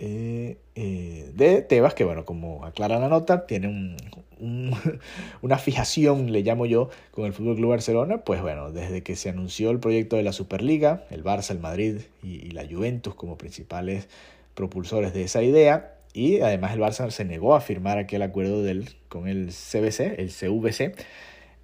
Eh, 0.00 0.58
eh, 0.76 1.32
de 1.34 1.60
Tebas, 1.62 1.92
que 1.92 2.04
bueno, 2.04 2.24
como 2.24 2.64
aclara 2.64 3.00
la 3.00 3.08
nota, 3.08 3.46
tiene 3.46 3.96
una 5.42 5.58
fijación, 5.58 6.30
le 6.30 6.42
llamo 6.42 6.66
yo, 6.66 6.88
con 7.10 7.26
el 7.26 7.32
Fútbol 7.32 7.56
Club 7.56 7.70
Barcelona, 7.70 8.18
pues 8.18 8.40
bueno, 8.40 8.70
desde 8.70 9.02
que 9.02 9.16
se 9.16 9.28
anunció 9.28 9.70
el 9.70 9.80
proyecto 9.80 10.14
de 10.14 10.22
la 10.22 10.32
Superliga, 10.32 11.04
el 11.10 11.24
Barça, 11.24 11.50
el 11.50 11.58
Madrid 11.58 12.02
y, 12.22 12.50
la 12.52 12.64
Juventus 12.64 13.16
como 13.16 13.36
principales 13.36 14.08
propulsores 14.54 15.12
de 15.12 15.24
esa 15.24 15.42
idea, 15.42 15.94
y 16.12 16.40
además 16.40 16.74
el 16.74 16.80
Barça 16.80 17.10
se 17.10 17.24
negó 17.24 17.56
a 17.56 17.60
firmar 17.60 17.98
aquel 17.98 18.22
acuerdo 18.22 18.62
del, 18.62 18.90
con 19.08 19.26
el 19.26 19.48
CBC, 19.48 20.18
el 20.18 20.30
CVC, 20.30 20.94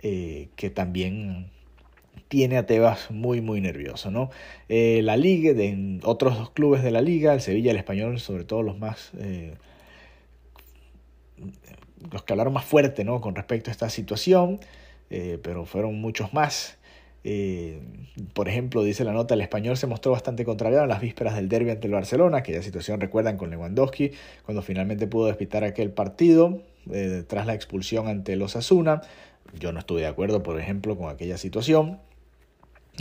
eh, 0.01 0.49
que 0.57 0.71
también 0.71 1.51
tiene 2.35 2.57
a 2.57 2.67
Tebas 2.67 3.13
muy 3.13 3.41
muy 3.41 3.61
nervioso. 3.61 4.11
¿no? 4.11 4.29
Eh, 4.69 5.03
la 5.05 5.17
Liga, 5.17 5.53
de 5.53 6.01
otros 6.03 6.37
dos 6.37 6.51
clubes 6.51 6.83
de 6.83 6.91
la 6.91 7.01
Liga, 7.01 7.33
el 7.33 7.41
Sevilla 7.41 7.69
y 7.69 7.71
el 7.71 7.77
Español, 7.77 8.19
sobre 8.19 8.43
todo 8.43 8.65
los 8.65 8.77
más... 8.77 9.13
Eh, 9.21 9.55
los 12.11 12.25
que 12.25 12.33
hablaron 12.33 12.53
más 12.53 12.65
fuerte 12.65 13.05
¿no? 13.05 13.21
con 13.21 13.37
respecto 13.37 13.71
a 13.71 13.73
esta 13.73 13.89
situación, 13.89 14.59
eh, 15.11 15.39
pero 15.45 15.65
fueron 15.65 16.01
muchos 16.01 16.35
más. 16.35 16.77
por 18.33 18.49
ejemplo, 18.49 18.83
dice 18.83 19.05
la 19.05 19.13
nota, 19.13 19.35
el 19.35 19.41
español 19.41 19.77
se 19.77 19.87
mostró 19.87 20.11
bastante 20.11 20.45
contrariado 20.45 20.83
en 20.83 20.89
las 20.89 21.01
vísperas 21.01 21.37
del 21.37 21.49
derby 21.49 21.71
ante 21.71 21.87
el 21.87 21.93
Barcelona, 21.93 22.39
aquella 22.39 22.63
situación 22.63 23.01
recuerdan 23.01 23.37
con 23.37 23.51
Lewandowski, 23.51 24.11
cuando 24.45 24.61
finalmente 24.61 25.07
pudo 25.07 25.27
despistar 25.27 25.63
aquel 25.63 25.93
partido 25.93 26.63
tras 27.29 27.47
la 27.47 27.55
expulsión 27.55 28.09
ante 28.09 28.35
los 28.35 28.57
Asuna. 28.57 29.03
Yo 29.59 29.73
no 29.73 29.79
estuve 29.79 30.01
de 30.01 30.09
acuerdo, 30.09 30.43
por 30.43 30.59
ejemplo, 30.61 30.99
con 30.99 31.09
aquella 31.11 31.39
situación. 31.39 32.01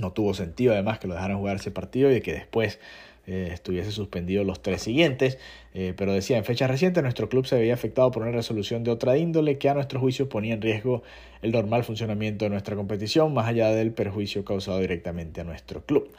No 0.02 0.12
tuvo 0.12 0.34
sentido 0.34 0.74
además 0.74 1.00
que 1.00 1.08
lo 1.08 1.14
dejaran 1.14 1.38
jugar 1.38 1.58
ese 1.58 1.72
partido 1.72 2.12
y 2.12 2.22
que 2.22 2.34
después 2.34 2.80
eh, 3.26 3.52
estuviese 3.54 3.92
suspendido 3.92 4.44
los 4.44 4.62
tres 4.62 4.82
siguientes. 4.82 5.38
Eh, 5.74 5.94
pero 5.96 6.14
decía, 6.14 6.38
en 6.38 6.44
fechas 6.44 6.70
recientes 6.70 7.02
nuestro 7.04 7.30
club 7.30 7.46
se 7.46 7.56
veía 7.56 7.74
afectado 7.74 8.12
por 8.12 8.24
una 8.24 8.32
resolución 8.32 8.84
de 8.84 8.92
otra 8.92 9.18
índole 9.18 9.58
que 9.58 9.70
a 9.70 9.74
nuestro 9.74 10.00
juicio 10.00 10.28
ponía 10.28 10.54
en 10.54 10.62
riesgo 10.62 11.04
el 11.42 11.52
normal 11.52 11.84
funcionamiento 11.84 12.46
de 12.46 12.50
nuestra 12.50 12.76
competición, 12.76 13.34
más 13.34 13.48
allá 13.48 13.70
del 13.70 13.92
perjuicio 13.92 14.44
causado 14.44 14.80
directamente 14.80 15.42
a 15.42 15.44
nuestro 15.44 15.86
club. 15.86 16.10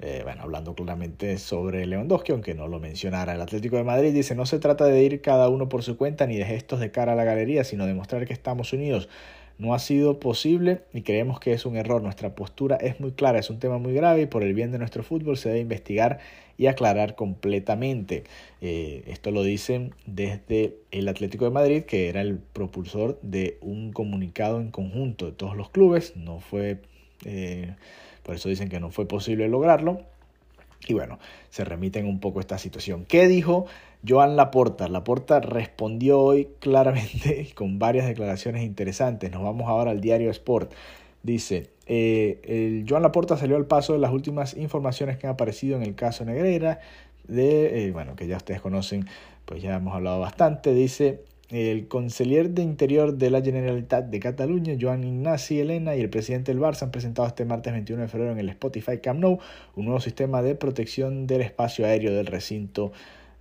Eh, 0.00 0.22
bueno, 0.24 0.42
hablando 0.42 0.74
claramente 0.74 1.38
sobre 1.38 1.86
Lewandowski, 1.86 2.32
aunque 2.32 2.54
no 2.54 2.66
lo 2.66 2.80
mencionara. 2.80 3.34
El 3.34 3.40
Atlético 3.40 3.76
de 3.76 3.84
Madrid 3.84 4.12
dice, 4.12 4.34
no 4.34 4.44
se 4.44 4.58
trata 4.58 4.86
de 4.86 5.02
ir 5.02 5.20
cada 5.20 5.48
uno 5.48 5.68
por 5.68 5.82
su 5.82 5.96
cuenta 5.96 6.26
ni 6.26 6.36
de 6.36 6.44
gestos 6.44 6.80
de 6.80 6.90
cara 6.90 7.12
a 7.12 7.14
la 7.14 7.24
galería, 7.24 7.62
sino 7.62 7.86
de 7.86 7.94
mostrar 7.94 8.26
que 8.26 8.32
estamos 8.32 8.72
unidos 8.72 9.08
no 9.58 9.74
ha 9.74 9.78
sido 9.78 10.18
posible 10.18 10.82
y 10.92 11.02
creemos 11.02 11.40
que 11.40 11.52
es 11.52 11.66
un 11.66 11.76
error. 11.76 12.02
Nuestra 12.02 12.34
postura 12.34 12.76
es 12.76 13.00
muy 13.00 13.12
clara, 13.12 13.38
es 13.38 13.50
un 13.50 13.58
tema 13.58 13.78
muy 13.78 13.94
grave 13.94 14.22
y 14.22 14.26
por 14.26 14.42
el 14.42 14.54
bien 14.54 14.72
de 14.72 14.78
nuestro 14.78 15.02
fútbol 15.02 15.36
se 15.36 15.48
debe 15.48 15.60
investigar 15.60 16.18
y 16.56 16.66
aclarar 16.66 17.14
completamente. 17.14 18.24
Eh, 18.60 19.04
esto 19.06 19.30
lo 19.30 19.42
dicen 19.42 19.94
desde 20.06 20.76
el 20.90 21.08
Atlético 21.08 21.44
de 21.44 21.50
Madrid, 21.50 21.82
que 21.82 22.08
era 22.08 22.20
el 22.20 22.38
propulsor 22.38 23.18
de 23.22 23.58
un 23.60 23.92
comunicado 23.92 24.60
en 24.60 24.70
conjunto 24.70 25.26
de 25.26 25.32
todos 25.32 25.56
los 25.56 25.70
clubes. 25.70 26.16
No 26.16 26.40
fue, 26.40 26.80
eh, 27.24 27.74
por 28.22 28.34
eso 28.34 28.48
dicen 28.48 28.68
que 28.68 28.80
no 28.80 28.90
fue 28.90 29.06
posible 29.06 29.48
lograrlo. 29.48 30.02
Y 30.86 30.92
bueno, 30.92 31.18
se 31.48 31.64
remiten 31.64 32.06
un 32.06 32.20
poco 32.20 32.40
a 32.40 32.42
esta 32.42 32.58
situación. 32.58 33.06
¿Qué 33.06 33.26
dijo 33.26 33.66
Joan 34.06 34.36
Laporta? 34.36 34.88
Laporta 34.88 35.40
respondió 35.40 36.20
hoy 36.20 36.48
claramente 36.58 37.48
con 37.54 37.78
varias 37.78 38.06
declaraciones 38.06 38.62
interesantes. 38.62 39.30
Nos 39.30 39.42
vamos 39.42 39.68
ahora 39.68 39.90
al 39.90 40.00
diario 40.00 40.30
Sport. 40.30 40.72
Dice, 41.22 41.70
eh, 41.86 42.84
Joan 42.86 43.02
Laporta 43.02 43.36
salió 43.36 43.56
al 43.56 43.66
paso 43.66 43.94
de 43.94 43.98
las 43.98 44.12
últimas 44.12 44.56
informaciones 44.56 45.16
que 45.16 45.26
han 45.26 45.32
aparecido 45.32 45.76
en 45.76 45.82
el 45.82 45.94
caso 45.94 46.24
Negreira, 46.24 46.80
de, 47.26 47.86
eh, 47.86 47.92
bueno, 47.92 48.14
que 48.14 48.26
ya 48.26 48.36
ustedes 48.36 48.60
conocen, 48.60 49.06
pues 49.46 49.62
ya 49.62 49.76
hemos 49.76 49.94
hablado 49.94 50.20
bastante. 50.20 50.74
Dice, 50.74 51.24
el 51.48 51.88
conseller 51.88 52.50
de 52.50 52.62
Interior 52.62 53.14
de 53.14 53.30
la 53.30 53.40
Generalitat 53.40 54.06
de 54.06 54.20
Cataluña, 54.20 54.76
Joan 54.78 55.04
Ignasi 55.04 55.60
Elena, 55.60 55.96
y 55.96 56.00
el 56.00 56.10
presidente 56.10 56.52
del 56.52 56.60
Barça 56.60 56.82
han 56.82 56.90
presentado 56.90 57.28
este 57.28 57.44
martes 57.44 57.72
21 57.72 58.02
de 58.02 58.08
febrero 58.08 58.32
en 58.32 58.38
el 58.38 58.48
Spotify 58.50 58.98
Camp 58.98 59.20
Nou 59.20 59.38
un 59.76 59.84
nuevo 59.84 60.00
sistema 60.00 60.42
de 60.42 60.54
protección 60.56 61.26
del 61.26 61.42
espacio 61.42 61.86
aéreo 61.86 62.12
del 62.12 62.26
recinto 62.26 62.92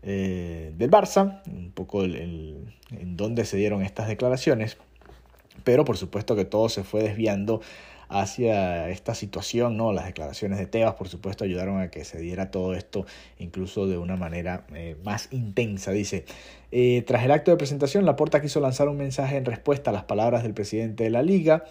eh, 0.04 0.74
del 0.78 0.92
Barça, 0.92 1.42
un 1.48 1.72
poco 1.72 2.04
en 2.04 2.68
donde 3.16 3.46
se 3.46 3.58
dieron 3.58 3.82
estas 3.84 4.08
declaraciones, 4.08 4.78
pero 5.64 5.86
por 5.86 5.98
supuesto 5.98 6.36
que 6.36 6.46
todo 6.46 6.70
se 6.70 6.84
fue 6.84 7.04
desviando 7.04 7.62
hacia 8.10 8.90
esta 8.90 9.16
situación, 9.16 9.76
¿no? 9.78 9.92
Las 9.92 10.06
declaraciones 10.06 10.60
de 10.60 10.68
Tebas, 10.68 10.96
por 10.96 11.08
supuesto, 11.08 11.46
ayudaron 11.46 11.80
a 11.80 11.90
que 11.90 12.06
se 12.06 12.20
diera 12.20 12.52
todo 12.52 12.76
esto 12.76 13.06
incluso 13.40 13.88
de 13.88 13.98
una 13.98 14.16
manera 14.16 14.66
eh, 14.76 14.98
más 15.04 15.30
intensa. 15.32 15.92
Dice, 15.92 16.26
eh, 16.72 17.04
tras 17.08 17.24
el 17.24 17.32
acto 17.32 17.52
de 17.52 17.58
presentación, 17.58 18.06
Laporta 18.06 18.42
quiso 18.42 18.60
lanzar 18.60 18.88
un 18.90 18.98
mensaje 18.98 19.38
en 19.38 19.46
respuesta 19.46 19.90
a 19.90 19.94
las 19.94 20.04
palabras 20.04 20.44
del 20.44 20.54
presidente 20.54 21.06
de 21.06 21.10
la 21.10 21.24
liga. 21.24 21.66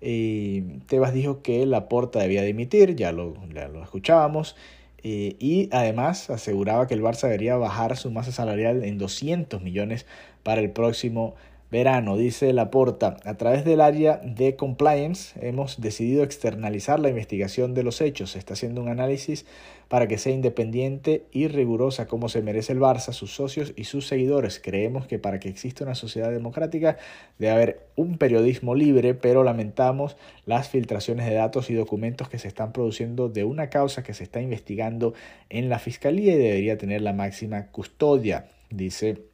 Tebas 0.00 1.12
dijo 1.12 1.42
que 1.42 1.64
Laporta 1.64 2.18
debía 2.20 2.42
dimitir, 2.42 2.94
ya 2.94 3.10
lo, 3.12 3.34
ya 3.52 3.68
lo 3.68 3.82
escuchábamos. 3.82 4.56
Eh, 5.02 5.36
y 5.38 5.68
además 5.72 6.28
aseguraba 6.30 6.86
que 6.86 6.94
el 6.94 7.02
Barça 7.02 7.22
debería 7.22 7.56
bajar 7.56 7.96
su 7.96 8.10
masa 8.10 8.32
salarial 8.32 8.84
en 8.84 8.98
200 8.98 9.62
millones 9.62 10.06
para 10.42 10.60
el 10.60 10.70
próximo 10.70 11.34
verano. 11.70 12.16
Dice 12.16 12.52
Laporta, 12.52 13.18
a 13.24 13.34
través 13.34 13.64
del 13.64 13.80
área 13.80 14.20
de 14.24 14.56
compliance 14.56 15.38
hemos 15.46 15.80
decidido 15.80 16.22
externalizar 16.22 16.98
la 16.98 17.10
investigación 17.10 17.74
de 17.74 17.82
los 17.82 18.00
hechos. 18.00 18.32
Se 18.32 18.38
está 18.38 18.54
haciendo 18.54 18.80
un 18.80 18.88
análisis 18.88 19.44
para 19.88 20.06
que 20.06 20.18
sea 20.18 20.32
independiente 20.32 21.24
y 21.32 21.48
rigurosa 21.48 22.06
como 22.06 22.28
se 22.28 22.42
merece 22.42 22.72
el 22.72 22.80
Barça, 22.80 23.12
sus 23.12 23.34
socios 23.34 23.72
y 23.76 23.84
sus 23.84 24.06
seguidores. 24.06 24.60
Creemos 24.62 25.06
que 25.06 25.18
para 25.18 25.40
que 25.40 25.48
exista 25.48 25.84
una 25.84 25.94
sociedad 25.94 26.30
democrática 26.30 26.96
debe 27.38 27.52
haber 27.52 27.86
un 27.96 28.18
periodismo 28.18 28.74
libre, 28.74 29.14
pero 29.14 29.44
lamentamos 29.44 30.16
las 30.46 30.68
filtraciones 30.68 31.26
de 31.26 31.34
datos 31.34 31.70
y 31.70 31.74
documentos 31.74 32.28
que 32.28 32.38
se 32.38 32.48
están 32.48 32.72
produciendo 32.72 33.28
de 33.28 33.44
una 33.44 33.70
causa 33.70 34.02
que 34.02 34.14
se 34.14 34.24
está 34.24 34.40
investigando 34.40 35.14
en 35.48 35.68
la 35.68 35.78
Fiscalía 35.78 36.34
y 36.34 36.38
debería 36.38 36.78
tener 36.78 37.02
la 37.02 37.12
máxima 37.12 37.66
custodia, 37.66 38.48
dice 38.70 39.27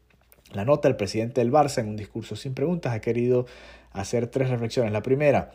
la 0.55 0.65
nota. 0.65 0.89
El 0.89 0.97
presidente 0.97 1.41
del 1.41 1.53
Barça 1.53 1.79
en 1.79 1.89
un 1.89 1.97
discurso 1.97 2.37
sin 2.37 2.55
preguntas 2.55 2.95
ha 2.95 3.01
querido 3.01 3.47
hacer 3.93 4.27
tres 4.27 4.51
reflexiones. 4.51 4.93
La 4.93 5.03
primera, 5.03 5.53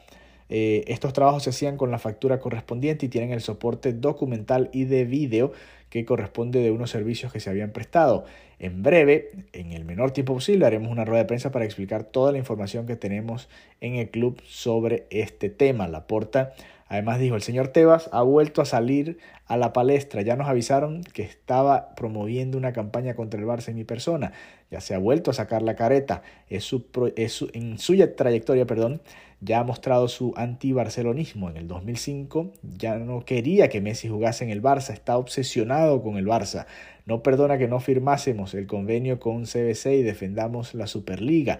eh, 0.49 0.83
estos 0.88 1.13
trabajos 1.13 1.43
se 1.43 1.51
hacían 1.51 1.77
con 1.77 1.91
la 1.91 1.99
factura 1.99 2.39
correspondiente 2.39 3.05
y 3.05 3.09
tienen 3.09 3.31
el 3.31 3.41
soporte 3.41 3.93
documental 3.93 4.69
y 4.73 4.85
de 4.85 5.05
vídeo 5.05 5.51
que 5.89 6.05
corresponde 6.05 6.59
de 6.59 6.71
unos 6.71 6.91
servicios 6.91 7.31
que 7.31 7.39
se 7.39 7.49
habían 7.49 7.71
prestado. 7.71 8.25
En 8.59 8.83
breve, 8.83 9.31
en 9.53 9.71
el 9.71 9.85
menor 9.85 10.12
tiempo 10.12 10.33
posible, 10.33 10.65
haremos 10.65 10.91
una 10.91 11.05
rueda 11.05 11.23
de 11.23 11.27
prensa 11.27 11.51
para 11.51 11.65
explicar 11.65 12.03
toda 12.03 12.31
la 12.31 12.38
información 12.38 12.85
que 12.85 12.95
tenemos 12.95 13.49
en 13.81 13.95
el 13.95 14.09
club 14.09 14.41
sobre 14.45 15.07
este 15.09 15.49
tema. 15.49 15.88
La 15.88 16.07
porta 16.07 16.53
Además 16.89 17.19
dijo, 17.19 17.36
el 17.36 17.43
señor 17.43 17.67
Tebas 17.67 18.10
ha 18.12 18.23
vuelto 18.23 18.63
a 18.63 18.65
salir 18.65 19.19
a 19.45 19.58
la 19.58 19.73
palestra. 19.73 20.23
Ya 20.23 20.36
nos 20.36 20.49
avisaron 20.49 21.04
que 21.04 21.21
estaba 21.21 21.93
promoviendo 21.95 22.58
una 22.58 22.73
campaña 22.73 23.15
contra 23.15 23.39
el 23.39 23.45
Barça 23.45 23.69
en 23.69 23.75
mi 23.75 23.84
persona. 23.84 24.34
Ya 24.71 24.82
se 24.82 24.95
ha 24.95 24.97
vuelto 24.97 25.30
a 25.30 25.36
sacar 25.36 25.62
la 25.62 25.75
careta. 25.75 26.23
Es 26.49 26.63
su, 26.63 26.88
es 27.15 27.45
en 27.54 27.78
su 27.78 27.95
trayectoria, 28.15 28.65
perdón, 28.65 29.02
ya 29.39 29.60
ha 29.60 29.63
mostrado 29.63 30.08
su 30.08 30.34
anti-barcelonismo. 30.36 31.52
En 31.52 31.58
el 31.58 31.67
2005 31.67 32.54
ya 32.63 32.97
no 32.97 33.23
quería 33.23 33.69
que 33.69 33.82
Messi 33.82 34.10
jugase 34.10 34.43
en 34.43 34.49
el 34.49 34.63
Barça, 34.63 34.91
está 34.91 35.15
obsesionado 35.17 36.02
con 36.02 36.17
el 36.17 36.25
Barça. 36.25 36.65
No 37.06 37.21
perdona 37.21 37.60
que 37.60 37.67
no 37.67 37.80
firmásemos 37.80 38.56
el 38.56 38.65
convenio 38.65 39.19
con 39.19 39.43
CBC 39.43 39.86
y 39.93 40.04
defendamos 40.04 40.73
la 40.73 40.88
Superliga. 40.88 41.60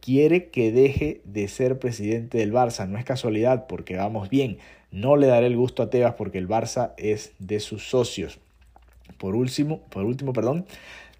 Quiere 0.00 0.48
que 0.50 0.72
deje 0.72 1.20
de 1.24 1.48
ser 1.48 1.78
presidente 1.78 2.38
del 2.38 2.52
Barça. 2.52 2.88
No 2.88 2.98
es 2.98 3.04
casualidad 3.04 3.66
porque 3.66 3.96
vamos 3.96 4.30
bien. 4.30 4.58
No 4.90 5.16
le 5.16 5.26
daré 5.26 5.46
el 5.46 5.56
gusto 5.56 5.82
a 5.82 5.90
Tebas 5.90 6.14
porque 6.14 6.38
el 6.38 6.48
Barça 6.48 6.92
es 6.96 7.32
de 7.38 7.60
sus 7.60 7.88
socios. 7.88 8.38
Por 9.18 9.34
último, 9.34 9.80
por 9.90 10.04
último 10.04 10.32
perdón, 10.32 10.66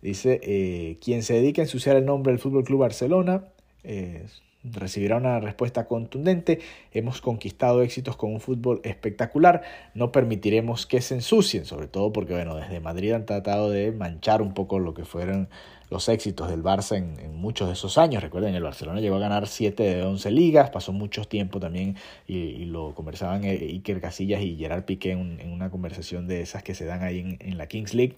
dice, 0.02 0.40
eh, 0.42 0.96
quien 1.02 1.22
se 1.22 1.34
dedica 1.34 1.62
a 1.62 1.64
ensuciar 1.64 1.96
el 1.96 2.06
nombre 2.06 2.32
del 2.32 2.40
Fútbol 2.40 2.64
Club 2.64 2.80
Barcelona, 2.80 3.44
eh, 3.84 4.24
recibirá 4.64 5.16
una 5.16 5.40
respuesta 5.40 5.86
contundente. 5.86 6.60
Hemos 6.92 7.20
conquistado 7.20 7.82
éxitos 7.82 8.16
con 8.16 8.32
un 8.32 8.40
fútbol 8.40 8.80
espectacular. 8.84 9.62
No 9.94 10.12
permitiremos 10.12 10.86
que 10.86 11.00
se 11.00 11.14
ensucien, 11.14 11.64
sobre 11.64 11.86
todo 11.86 12.12
porque, 12.12 12.34
bueno, 12.34 12.56
desde 12.56 12.80
Madrid 12.80 13.12
han 13.12 13.26
tratado 13.26 13.70
de 13.70 13.92
manchar 13.92 14.42
un 14.42 14.54
poco 14.54 14.78
lo 14.78 14.94
que 14.94 15.04
fueron 15.04 15.48
los 15.90 16.08
éxitos 16.08 16.48
del 16.48 16.62
Barça 16.62 16.96
en, 16.96 17.34
muchos 17.34 17.68
de 17.68 17.74
esos 17.74 17.98
años. 17.98 18.22
Recuerden, 18.22 18.54
el 18.54 18.62
Barcelona 18.62 19.00
llegó 19.00 19.16
a 19.16 19.20
ganar 19.20 19.46
7 19.48 19.82
de 19.82 20.02
11 20.02 20.30
ligas, 20.30 20.70
pasó 20.70 20.92
mucho 20.92 21.24
tiempo 21.24 21.60
también 21.60 21.96
y, 22.26 22.64
lo 22.66 22.94
conversaban 22.94 23.44
eh, 23.44 23.58
Iker 23.72 24.00
Casillas 24.00 24.40
y 24.42 24.56
Gerard 24.56 24.84
Piqué 24.84 25.12
en, 25.12 25.50
una 25.50 25.70
conversación 25.70 26.28
de 26.28 26.42
esas 26.42 26.62
que 26.62 26.74
se 26.74 26.84
dan 26.84 27.02
ahí 27.02 27.36
en, 27.40 27.58
la 27.58 27.66
Kings 27.66 27.94
League 27.94 28.14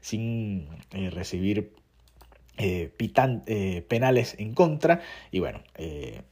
sin 0.00 0.68
eh, 0.92 1.10
recibir 1.10 1.72
eh, 2.56 2.88
pitan, 2.96 3.42
eh, 3.46 3.84
penales 3.88 4.36
en 4.38 4.54
contra 4.54 5.00
y 5.32 5.40
bueno, 5.40 5.60
eh, 5.74 6.22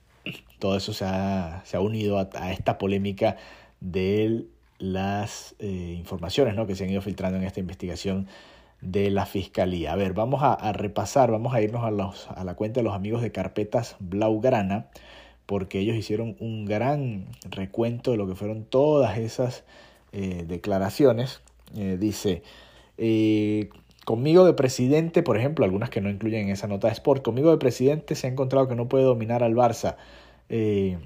todo 0.61 0.77
eso 0.77 0.93
se 0.93 1.05
ha, 1.05 1.63
se 1.65 1.77
ha 1.77 1.81
unido 1.81 2.21
a, 2.21 2.53
esta 2.53 2.79
polémica 2.79 3.37
de 3.81 4.45
las 4.79 5.57
informaciones 5.61 6.55
¿no? 6.55 6.67
que 6.67 6.77
se 6.77 6.85
han 6.85 6.91
ido 6.91 7.03
filtrando 7.03 7.39
en 7.39 7.45
esta 7.45 7.59
investigación 7.59 8.29
de 8.83 9.11
la 9.11 9.25
fiscalía. 9.25 9.93
A 9.93 9.97
ver, 9.97 10.13
vamos 10.13 10.43
a, 10.43 10.73
repasar, 10.73 11.31
vamos 11.31 11.55
a 11.55 11.63
irnos 11.63 11.85
a, 12.29 12.45
la 12.45 12.55
cuenta 12.55 12.81
de 12.81 12.85
los 12.85 12.95
amigos 12.95 13.23
de 13.23 13.33
carpetas 13.33 13.97
Blaugrana, 14.01 14.89
porque 15.47 15.79
ellos 15.79 15.97
hicieron 15.97 16.37
un 16.41 16.67
gran 16.67 17.27
recuento 17.51 18.11
de 18.11 18.19
lo 18.19 18.27
que 18.27 18.35
fueron 18.35 18.65
todas 18.65 19.17
esas 19.19 19.65
declaraciones. 20.13 21.41
dice, 21.73 22.43
Conmigo 24.05 24.45
de 24.45 24.53
presidente, 24.53 25.23
por 25.23 25.39
ejemplo, 25.39 25.65
algunas 25.65 25.89
que 25.89 26.01
no 26.01 26.11
incluyen 26.11 26.47
en 26.47 26.51
esa 26.51 26.67
nota 26.67 26.89
de 26.89 26.95
Sport, 26.95 27.23
conmigo 27.23 27.53
de 27.53 27.59
presidente 27.59 28.17
se 28.17 28.27
ha 28.27 28.31
encontrado 28.31 28.67
que 28.67 28.75
no 28.75 28.89
puede 28.89 29.05
dominar 29.05 29.45
al 29.45 29.55
Barça. 29.55 29.95
Eh, 30.49 30.99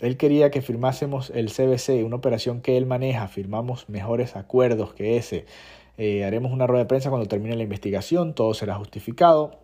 él 0.00 0.16
quería 0.16 0.50
que 0.50 0.60
firmásemos 0.60 1.30
el 1.30 1.52
CBC, 1.52 2.04
una 2.04 2.16
operación 2.16 2.60
que 2.60 2.76
él 2.76 2.86
maneja, 2.86 3.28
firmamos 3.28 3.88
mejores 3.88 4.34
acuerdos 4.34 4.94
que 4.94 5.16
ese. 5.16 5.44
Eh, 5.98 6.24
haremos 6.24 6.52
una 6.52 6.66
rueda 6.66 6.84
de 6.84 6.88
prensa 6.88 7.10
cuando 7.10 7.28
termine 7.28 7.56
la 7.56 7.62
investigación, 7.62 8.34
todo 8.34 8.54
será 8.54 8.74
justificado. 8.76 9.58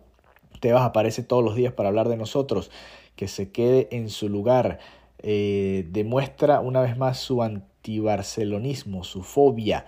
Tebas 0.59 0.83
aparece 0.83 1.23
todos 1.23 1.43
los 1.43 1.55
días 1.55 1.73
para 1.73 1.89
hablar 1.89 2.09
de 2.09 2.17
nosotros, 2.17 2.71
que 3.15 3.27
se 3.27 3.51
quede 3.51 3.87
en 3.91 4.09
su 4.09 4.29
lugar. 4.29 4.79
Eh, 5.19 5.87
demuestra 5.89 6.59
una 6.59 6.81
vez 6.81 6.97
más 6.97 7.17
su 7.19 7.43
antibarcelonismo, 7.43 9.03
su 9.03 9.23
fobia. 9.23 9.85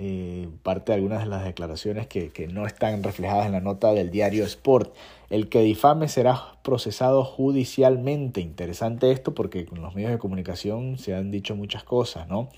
Eh, 0.00 0.48
parte 0.62 0.92
de 0.92 0.96
algunas 0.98 1.24
de 1.24 1.26
las 1.26 1.44
declaraciones 1.44 2.06
que, 2.06 2.30
que, 2.30 2.46
no 2.46 2.66
están 2.66 3.02
reflejadas 3.02 3.46
en 3.46 3.52
la 3.52 3.60
nota 3.60 3.92
del 3.92 4.12
diario 4.12 4.44
Sport. 4.44 4.94
El 5.28 5.48
que 5.48 5.60
difame 5.60 6.06
será 6.06 6.40
procesado 6.62 7.24
judicialmente. 7.24 8.40
Interesante 8.40 9.10
esto 9.10 9.34
porque 9.34 9.66
con 9.66 9.82
los 9.82 9.96
medios 9.96 10.12
de 10.12 10.18
comunicación 10.18 10.98
se 10.98 11.16
han 11.16 11.32
dicho 11.32 11.56
muchas 11.56 11.82
cosas, 11.82 12.28
¿no? 12.28 12.48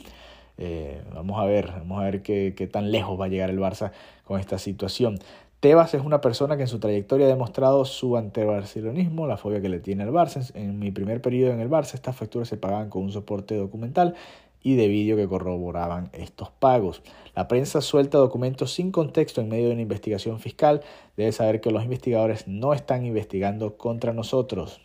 Eh, 0.62 1.02
vamos 1.14 1.40
a 1.40 1.46
ver, 1.46 1.72
vamos 1.78 2.00
a 2.00 2.04
ver 2.04 2.22
qué, 2.22 2.68
tan 2.70 2.92
lejos 2.92 3.18
va 3.18 3.24
a 3.24 3.28
llegar 3.28 3.48
el 3.48 3.58
Barça 3.58 3.92
con 4.24 4.38
esta 4.38 4.58
situación. 4.58 5.18
Tebas 5.60 5.94
es 5.94 6.02
una 6.02 6.20
persona 6.20 6.56
que 6.56 6.62
en 6.62 6.68
su 6.68 6.78
trayectoria 6.78 7.26
ha 7.26 7.30
demostrado 7.30 7.84
su 7.86 8.16
antibarcelonismo, 8.16 9.26
la 9.26 9.38
fobia 9.38 9.62
que 9.62 9.70
le 9.70 9.80
tiene 9.80 10.02
al 10.02 10.10
Barça. 10.10 10.50
En 10.54 10.78
mi 10.78 10.90
primer 10.90 11.22
periodo 11.22 11.52
en 11.52 11.60
el 11.60 11.70
Barça, 11.70 11.94
estas 11.94 12.14
facturas 12.14 12.48
se 12.48 12.58
pagaban 12.58 12.90
con 12.90 13.02
un 13.02 13.12
soporte 13.12 13.56
documental 13.56 14.14
y 14.62 14.76
de 14.76 14.88
vídeo 14.88 15.16
que 15.16 15.26
corroboraban 15.26 16.10
estos 16.12 16.50
pagos. 16.50 17.02
La 17.34 17.48
prensa 17.48 17.80
suelta 17.80 18.18
documentos 18.18 18.72
sin 18.74 18.92
contexto 18.92 19.40
en 19.40 19.48
medio 19.48 19.68
de 19.68 19.72
una 19.72 19.82
investigación 19.82 20.40
fiscal. 20.40 20.82
Debe 21.16 21.32
saber 21.32 21.62
que 21.62 21.70
los 21.70 21.82
investigadores 21.84 22.46
no 22.46 22.74
están 22.74 23.06
investigando 23.06 23.78
contra 23.78 24.12
nosotros. 24.12 24.82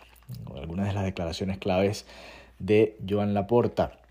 Algunas 0.55 0.87
de 0.87 0.93
las 0.93 1.03
declaraciones 1.03 1.57
claves 1.57 2.05
de 2.59 2.97
Joan 3.07 3.33
Laporta. 3.33 4.04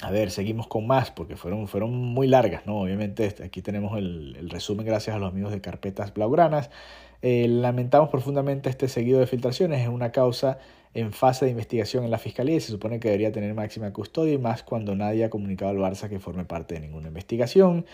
A 0.00 0.10
ver, 0.10 0.30
seguimos 0.30 0.66
con 0.66 0.86
más 0.86 1.10
porque 1.10 1.36
fueron, 1.36 1.68
fueron 1.68 1.92
muy 1.92 2.26
largas, 2.26 2.66
¿no? 2.66 2.80
Obviamente 2.80 3.34
aquí 3.44 3.62
tenemos 3.62 3.96
el, 3.96 4.34
el 4.36 4.50
resumen 4.50 4.84
gracias 4.84 5.14
a 5.14 5.18
los 5.18 5.30
amigos 5.30 5.52
de 5.52 5.60
Carpetas 5.60 6.12
Blaugranas. 6.12 6.70
Eh, 7.22 7.46
lamentamos 7.48 8.08
profundamente 8.10 8.68
este 8.68 8.88
seguido 8.88 9.20
de 9.20 9.26
filtraciones. 9.26 9.80
Es 9.80 9.88
una 9.88 10.10
causa 10.10 10.58
en 10.94 11.12
fase 11.12 11.46
de 11.46 11.52
investigación 11.52 12.04
en 12.04 12.10
la 12.10 12.18
Fiscalía 12.18 12.56
y 12.56 12.60
se 12.60 12.72
supone 12.72 13.00
que 13.00 13.08
debería 13.08 13.32
tener 13.32 13.54
máxima 13.54 13.92
custodia 13.92 14.34
y 14.34 14.38
más 14.38 14.62
cuando 14.62 14.94
nadie 14.94 15.24
ha 15.24 15.30
comunicado 15.30 15.70
al 15.70 15.78
Barça 15.78 16.08
que 16.08 16.18
forme 16.18 16.44
parte 16.44 16.74
de 16.74 16.80
ninguna 16.80 17.08
investigación. 17.08 17.86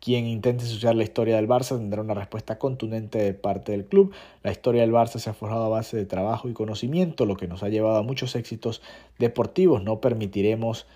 Quien 0.00 0.26
intente 0.26 0.64
ensuciar 0.64 0.94
la 0.94 1.02
historia 1.02 1.36
del 1.36 1.46
Barça 1.46 1.76
tendrá 1.76 2.00
una 2.00 2.14
respuesta 2.14 2.58
contundente 2.58 3.18
de 3.18 3.34
parte 3.34 3.72
del 3.72 3.84
club. 3.84 4.14
La 4.42 4.50
historia 4.50 4.80
del 4.80 4.92
Barça 4.92 5.18
se 5.18 5.28
ha 5.28 5.34
forjado 5.34 5.66
a 5.66 5.68
base 5.68 5.98
de 5.98 6.06
trabajo 6.06 6.48
y 6.48 6.54
conocimiento, 6.54 7.26
lo 7.26 7.36
que 7.36 7.46
nos 7.46 7.62
ha 7.62 7.68
llevado 7.68 7.98
a 7.98 8.02
muchos 8.02 8.34
éxitos 8.34 8.80
deportivos. 9.18 9.84
No 9.84 10.00
permitiremos 10.00 10.86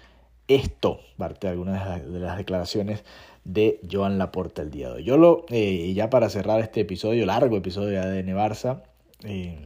esto, 0.49 1.01
parte 1.17 1.47
de 1.47 1.53
algunas 1.53 2.05
de 2.05 2.19
las 2.21 2.37
declaraciones 2.37 3.05
de 3.45 3.81
Joan 3.91 4.19
Laporta 4.19 4.63
el 4.63 4.71
día 4.71 4.89
de 4.89 4.95
hoy. 4.97 5.05
Yo 5.05 5.17
lo, 5.17 5.45
eh, 5.49 5.93
ya 5.95 6.11
para 6.11 6.29
cerrar 6.29 6.61
este 6.61 6.81
episodio, 6.81 7.27
largo 7.27 7.57
episodio 7.57 7.91
de 7.91 7.99
ADN 7.99 8.37
Barça, 8.37 8.83
eh, 9.25 9.59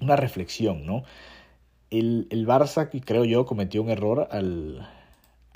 una 0.00 0.16
reflexión, 0.16 0.86
¿no? 0.86 1.04
El, 1.90 2.26
el, 2.30 2.46
Barça, 2.46 2.90
creo 3.04 3.24
yo, 3.24 3.46
cometió 3.46 3.82
un 3.82 3.90
error 3.90 4.28
al, 4.30 4.86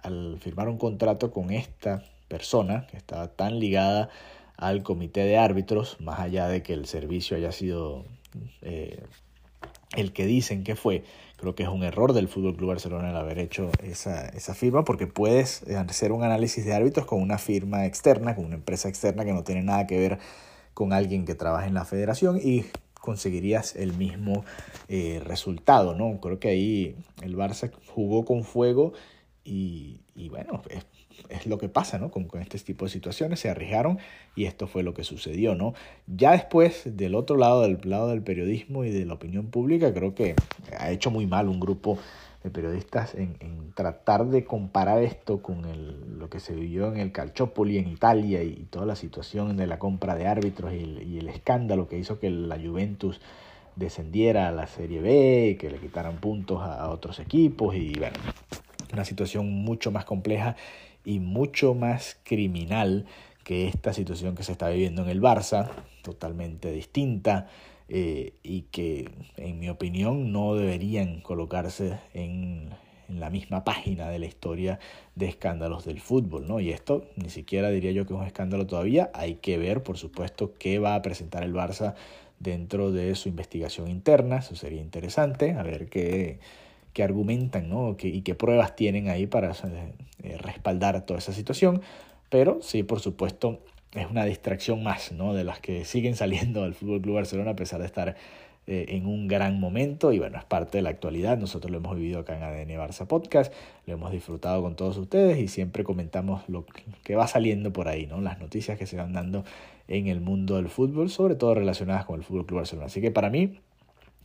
al 0.02 0.38
firmar 0.38 0.68
un 0.68 0.78
contrato 0.78 1.30
con 1.30 1.50
esta 1.50 2.02
persona 2.28 2.86
que 2.86 2.96
estaba 2.96 3.28
tan 3.28 3.58
ligada 3.58 4.08
al 4.56 4.82
comité 4.82 5.24
de 5.24 5.36
árbitros, 5.36 6.00
más 6.00 6.20
allá 6.20 6.48
de 6.48 6.62
que 6.62 6.72
el 6.72 6.86
servicio 6.86 7.36
haya 7.36 7.52
sido 7.52 8.04
eh, 8.62 9.02
el 9.96 10.12
que 10.12 10.24
dicen 10.24 10.64
que 10.64 10.76
fue, 10.76 11.04
Creo 11.42 11.56
que 11.56 11.64
es 11.64 11.68
un 11.68 11.82
error 11.82 12.12
del 12.12 12.28
Fútbol 12.28 12.54
Club 12.54 12.68
Barcelona 12.68 13.10
el 13.10 13.16
haber 13.16 13.40
hecho 13.40 13.68
esa, 13.82 14.28
esa 14.28 14.54
firma, 14.54 14.84
porque 14.84 15.08
puedes 15.08 15.64
hacer 15.64 16.12
un 16.12 16.22
análisis 16.22 16.64
de 16.64 16.72
árbitros 16.72 17.04
con 17.04 17.20
una 17.20 17.36
firma 17.36 17.84
externa, 17.84 18.36
con 18.36 18.44
una 18.44 18.54
empresa 18.54 18.88
externa 18.88 19.24
que 19.24 19.32
no 19.32 19.42
tiene 19.42 19.64
nada 19.64 19.88
que 19.88 19.98
ver 19.98 20.18
con 20.72 20.92
alguien 20.92 21.24
que 21.24 21.34
trabaja 21.34 21.66
en 21.66 21.74
la 21.74 21.84
federación 21.84 22.38
y 22.40 22.66
conseguirías 23.00 23.74
el 23.74 23.92
mismo 23.94 24.44
eh, 24.86 25.20
resultado, 25.24 25.96
¿no? 25.96 26.20
Creo 26.20 26.38
que 26.38 26.46
ahí 26.46 26.94
el 27.22 27.36
Barça 27.36 27.72
jugó 27.88 28.24
con 28.24 28.44
fuego 28.44 28.92
y, 29.42 30.02
y 30.14 30.28
bueno, 30.28 30.62
es, 30.70 30.86
es, 31.28 31.46
lo 31.46 31.58
que 31.58 31.68
pasa, 31.68 31.98
¿no? 31.98 32.10
Con, 32.10 32.24
con, 32.24 32.40
este 32.40 32.58
tipo 32.58 32.84
de 32.84 32.90
situaciones 32.90 33.40
se 33.40 33.48
arriesgaron 33.48 33.98
y 34.36 34.44
esto 34.44 34.66
fue 34.66 34.82
lo 34.82 34.94
que 34.94 35.04
sucedió, 35.04 35.54
¿no? 35.54 35.74
Ya 36.06 36.32
después, 36.32 36.96
del 36.96 37.14
otro 37.14 37.36
lado, 37.36 37.62
del 37.62 37.78
lado 37.84 38.08
del 38.08 38.22
periodismo 38.22 38.84
y 38.84 38.90
de 38.90 39.04
la 39.04 39.14
opinión 39.14 39.46
pública, 39.46 39.92
creo 39.92 40.14
que 40.14 40.34
ha 40.78 40.90
hecho 40.90 41.10
muy 41.10 41.26
mal 41.26 41.48
un 41.48 41.60
grupo 41.60 41.98
de 42.42 42.50
periodistas 42.50 43.14
en, 43.14 43.36
tratar 43.74 44.26
de 44.26 44.44
comparar 44.44 45.02
esto 45.02 45.42
con 45.42 45.62
lo 46.18 46.28
que 46.28 46.40
se 46.40 46.54
vivió 46.54 46.92
en 46.92 46.98
el 46.98 47.12
Calciopoli 47.12 47.78
en 47.78 47.88
Italia 47.88 48.42
y, 48.42 48.66
toda 48.70 48.84
la 48.84 48.96
situación 48.96 49.56
de 49.56 49.66
la 49.66 49.78
compra 49.78 50.14
de 50.14 50.26
árbitros 50.26 50.72
y 50.72 50.82
el, 50.82 51.02
y 51.02 51.28
escándalo 51.28 51.88
que 51.88 51.98
hizo 51.98 52.18
que 52.18 52.30
la 52.30 52.58
Juventus 52.58 53.20
descendiera 53.76 54.48
a 54.48 54.52
la 54.52 54.66
Serie 54.66 55.00
B, 55.00 55.56
que 55.58 55.70
le 55.70 55.78
quitaran 55.78 56.16
puntos 56.16 56.60
a, 56.60 56.82
a 56.82 56.90
otros 56.90 57.18
equipos 57.20 57.74
y 57.74 57.94
bueno, 57.98 58.16
una 58.92 59.04
situación 59.04 59.50
mucho 59.50 59.90
más 59.90 60.04
compleja 60.04 60.56
y 61.04 61.20
mucho 61.20 61.74
más 61.74 62.18
criminal 62.24 63.06
que 63.44 63.66
esta 63.66 63.92
situación 63.92 64.34
que 64.34 64.44
se 64.44 64.52
está 64.52 64.68
viviendo 64.68 65.02
en 65.02 65.08
el 65.08 65.20
Barça, 65.20 65.70
totalmente 66.02 66.70
distinta 66.72 67.48
eh, 67.88 68.34
y 68.42 68.62
que 68.62 69.10
en 69.36 69.58
mi 69.58 69.68
opinión 69.68 70.32
no 70.32 70.54
deberían 70.54 71.20
colocarse 71.20 71.98
en, 72.14 72.70
en, 73.08 73.20
la 73.20 73.30
misma 73.30 73.64
página 73.64 74.08
de 74.08 74.18
la 74.18 74.26
historia 74.26 74.78
de 75.14 75.26
escándalos 75.26 75.84
del 75.84 76.00
fútbol, 76.00 76.46
¿no? 76.46 76.60
Y 76.60 76.70
esto 76.70 77.04
ni 77.16 77.30
siquiera 77.30 77.70
diría 77.70 77.92
yo 77.92 78.06
que 78.06 78.14
es 78.14 78.20
un 78.20 78.26
escándalo 78.26 78.66
todavía, 78.66 79.10
hay 79.12 79.34
que 79.36 79.58
ver 79.58 79.82
por 79.82 79.98
supuesto 79.98 80.54
qué 80.58 80.78
va 80.78 80.94
a 80.94 81.02
presentar 81.02 81.42
el 81.42 81.52
Barça 81.52 81.94
dentro 82.38 82.90
de 82.92 83.14
su 83.14 83.28
investigación 83.28 83.88
interna, 83.88 84.38
eso 84.38 84.56
sería 84.56 84.80
interesante, 84.80 85.52
a 85.52 85.62
ver 85.62 85.88
qué 85.88 86.38
que 86.92 87.02
argumentan 87.02 87.68
¿no? 87.68 87.96
que, 87.96 88.08
y 88.08 88.22
qué 88.22 88.34
pruebas 88.34 88.76
tienen 88.76 89.08
ahí 89.08 89.26
para 89.26 89.52
eh, 90.22 90.38
respaldar 90.38 91.04
toda 91.06 91.18
esa 91.18 91.32
situación. 91.32 91.82
Pero 92.28 92.58
sí, 92.62 92.82
por 92.82 93.00
supuesto, 93.00 93.60
es 93.92 94.06
una 94.10 94.24
distracción 94.24 94.82
más 94.82 95.12
¿no? 95.12 95.34
de 95.34 95.44
las 95.44 95.60
que 95.60 95.84
siguen 95.84 96.16
saliendo 96.16 96.62
del 96.62 96.74
Fútbol 96.74 97.00
Club 97.02 97.16
Barcelona 97.16 97.52
a 97.52 97.56
pesar 97.56 97.80
de 97.80 97.86
estar 97.86 98.16
eh, 98.66 98.86
en 98.90 99.06
un 99.06 99.26
gran 99.26 99.58
momento. 99.58 100.12
Y 100.12 100.18
bueno, 100.18 100.38
es 100.38 100.44
parte 100.44 100.78
de 100.78 100.82
la 100.82 100.90
actualidad. 100.90 101.36
Nosotros 101.36 101.70
lo 101.70 101.78
hemos 101.78 101.96
vivido 101.96 102.20
acá 102.20 102.36
en 102.36 102.42
ADN 102.42 102.78
Barça 102.78 103.06
Podcast, 103.06 103.52
lo 103.86 103.94
hemos 103.94 104.12
disfrutado 104.12 104.62
con 104.62 104.76
todos 104.76 104.96
ustedes 104.98 105.38
y 105.38 105.48
siempre 105.48 105.82
comentamos 105.84 106.48
lo 106.48 106.64
que 107.02 107.16
va 107.16 107.26
saliendo 107.26 107.72
por 107.72 107.88
ahí, 107.88 108.06
¿no? 108.06 108.20
las 108.20 108.38
noticias 108.38 108.78
que 108.78 108.86
se 108.86 108.96
van 108.96 109.12
dando 109.12 109.44
en 109.88 110.06
el 110.06 110.20
mundo 110.20 110.56
del 110.56 110.68
fútbol, 110.68 111.10
sobre 111.10 111.34
todo 111.34 111.54
relacionadas 111.54 112.04
con 112.04 112.20
el 112.20 112.24
Fútbol 112.24 112.46
Club 112.46 112.58
Barcelona. 112.60 112.86
Así 112.86 113.00
que 113.00 113.10
para 113.10 113.30
mí, 113.30 113.58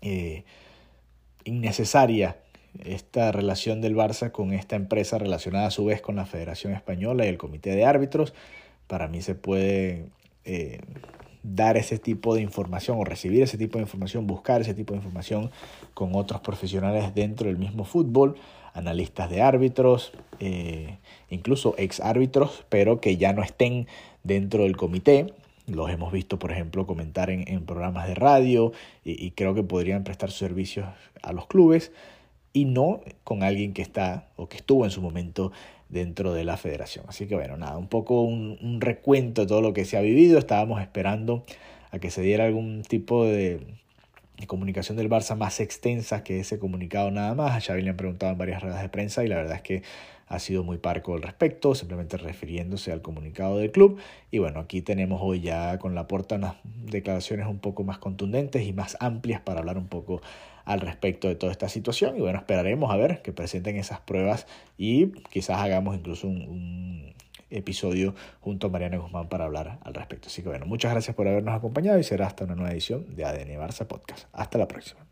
eh, 0.01 0.43
innecesaria 1.43 2.37
esta 2.83 3.31
relación 3.31 3.81
del 3.81 3.95
Barça 3.95 4.31
con 4.31 4.53
esta 4.53 4.75
empresa 4.75 5.17
relacionada 5.17 5.67
a 5.67 5.71
su 5.71 5.85
vez 5.85 6.01
con 6.01 6.15
la 6.15 6.25
Federación 6.25 6.73
Española 6.73 7.25
y 7.25 7.29
el 7.29 7.37
Comité 7.37 7.75
de 7.75 7.85
Árbitros. 7.85 8.33
Para 8.87 9.07
mí 9.07 9.21
se 9.21 9.35
puede 9.35 10.05
eh, 10.45 10.79
dar 11.43 11.77
ese 11.77 11.97
tipo 11.97 12.35
de 12.35 12.41
información 12.41 12.97
o 12.99 13.03
recibir 13.03 13.43
ese 13.43 13.57
tipo 13.57 13.77
de 13.77 13.83
información, 13.83 14.27
buscar 14.27 14.61
ese 14.61 14.73
tipo 14.73 14.93
de 14.93 14.97
información 14.97 15.51
con 15.93 16.15
otros 16.15 16.41
profesionales 16.41 17.13
dentro 17.15 17.47
del 17.47 17.57
mismo 17.57 17.83
fútbol, 17.83 18.35
analistas 18.73 19.29
de 19.29 19.41
árbitros, 19.41 20.11
eh, 20.39 20.97
incluso 21.29 21.75
ex 21.77 21.99
árbitros, 21.99 22.65
pero 22.69 23.01
que 23.01 23.17
ya 23.17 23.33
no 23.33 23.43
estén 23.43 23.87
dentro 24.23 24.63
del 24.63 24.77
comité. 24.77 25.33
Los 25.67 25.89
hemos 25.89 26.13
visto, 26.13 26.39
por 26.39 26.51
ejemplo, 26.51 26.87
comentar 26.87 27.29
en, 27.29 27.45
en 27.47 27.65
programas 27.65 28.07
de 28.07 28.15
radio 28.15 28.71
y, 29.03 29.25
y 29.25 29.31
creo 29.31 29.53
que 29.53 29.63
podrían 29.63 30.03
prestar 30.03 30.31
servicios 30.31 30.87
a 31.21 31.33
los 31.33 31.47
clubes 31.47 31.91
y 32.57 32.65
no 32.65 33.01
con 33.23 33.43
alguien 33.43 33.71
que 33.73 33.83
está 33.83 34.29
o 34.35 34.49
que 34.49 34.57
estuvo 34.57 34.83
en 34.83 34.89
su 34.89 34.99
momento 34.99 35.51
dentro 35.89 36.33
de 36.33 36.43
la 36.43 36.57
federación. 36.57 37.05
Así 37.07 37.27
que 37.27 37.35
bueno, 37.35 37.55
nada, 37.55 37.77
un 37.77 37.87
poco 37.87 38.21
un, 38.23 38.81
recuento 38.81 39.41
de 39.41 39.47
todo 39.47 39.61
lo 39.61 39.73
que 39.73 39.85
se 39.85 39.95
ha 39.95 40.01
vivido. 40.01 40.39
Estábamos 40.39 40.81
esperando 40.81 41.45
a 41.91 41.99
que 41.99 42.09
se 42.09 42.23
diera 42.23 42.45
algún 42.45 42.81
tipo 42.81 43.25
de, 43.25 43.59
de, 44.39 44.47
comunicación 44.47 44.97
del 44.97 45.07
Barça 45.07 45.37
más 45.37 45.59
extensa 45.59 46.23
que 46.23 46.39
ese 46.39 46.57
comunicado 46.57 47.11
nada 47.11 47.35
más. 47.35 47.55
A 47.55 47.61
Xavi 47.61 47.83
le 47.83 47.91
han 47.91 47.97
preguntado 47.97 48.31
en 48.31 48.39
varias 48.39 48.63
ruedas 48.63 48.81
de 48.81 48.89
prensa 48.89 49.23
y 49.23 49.27
la 49.27 49.35
verdad 49.35 49.57
es 49.57 49.61
que 49.61 49.83
ha 50.27 50.39
sido 50.39 50.63
muy 50.63 50.79
parco 50.79 51.13
al 51.13 51.21
respecto, 51.21 51.75
simplemente 51.75 52.17
refiriéndose 52.17 52.91
al 52.91 53.03
comunicado 53.03 53.59
del 53.59 53.71
club. 53.71 53.99
Y 54.31 54.39
bueno, 54.39 54.59
aquí 54.61 54.81
tenemos 54.81 55.21
hoy 55.23 55.41
ya 55.41 55.77
con 55.77 55.93
la 55.93 56.07
puerta 56.07 56.35
unas 56.35 56.55
declaraciones 56.63 57.45
un 57.45 57.59
poco 57.59 57.83
más 57.83 57.99
contundentes 57.99 58.63
y 58.63 58.73
más 58.73 58.97
amplias 58.99 59.41
para 59.41 59.59
hablar 59.59 59.77
un 59.77 59.87
poco 59.87 60.21
al 60.67 60.81
respecto 60.81 61.29
de 61.29 61.35
toda 61.35 61.51
esta 61.51 61.69
situación. 61.69 62.17
Y 62.17 62.19
bueno, 62.19 62.37
esperaremos 62.37 62.91
a 62.91 62.97
ver 62.97 63.21
que 63.21 63.31
presenten 63.31 63.77
esas 63.77 64.01
pruebas 64.01 64.45
y 64.77 65.07
quizás 65.31 65.59
hagamos 65.59 65.95
incluso 65.95 66.27
un, 66.27 67.15
episodio 67.49 68.13
junto 68.41 68.67
a 68.67 68.69
Mariana 68.69 68.97
Guzmán 68.97 69.29
para 69.29 69.45
hablar 69.45 69.79
al 69.81 69.93
respecto. 69.93 70.27
Así 70.27 70.41
que 70.41 70.49
bueno, 70.49 70.65
muchas 70.65 70.91
gracias 70.91 71.15
por 71.15 71.29
habernos 71.29 71.55
acompañado 71.55 71.97
y 71.97 72.03
será 72.03 72.27
hasta 72.27 72.43
una 72.43 72.55
nueva 72.55 72.71
edición 72.71 73.15
de 73.15 73.23
ADN 73.23 73.57
Barça 73.57 73.87
Podcast. 73.87 74.27
Hasta 74.33 74.57
la 74.57 74.67
próxima. 74.67 75.06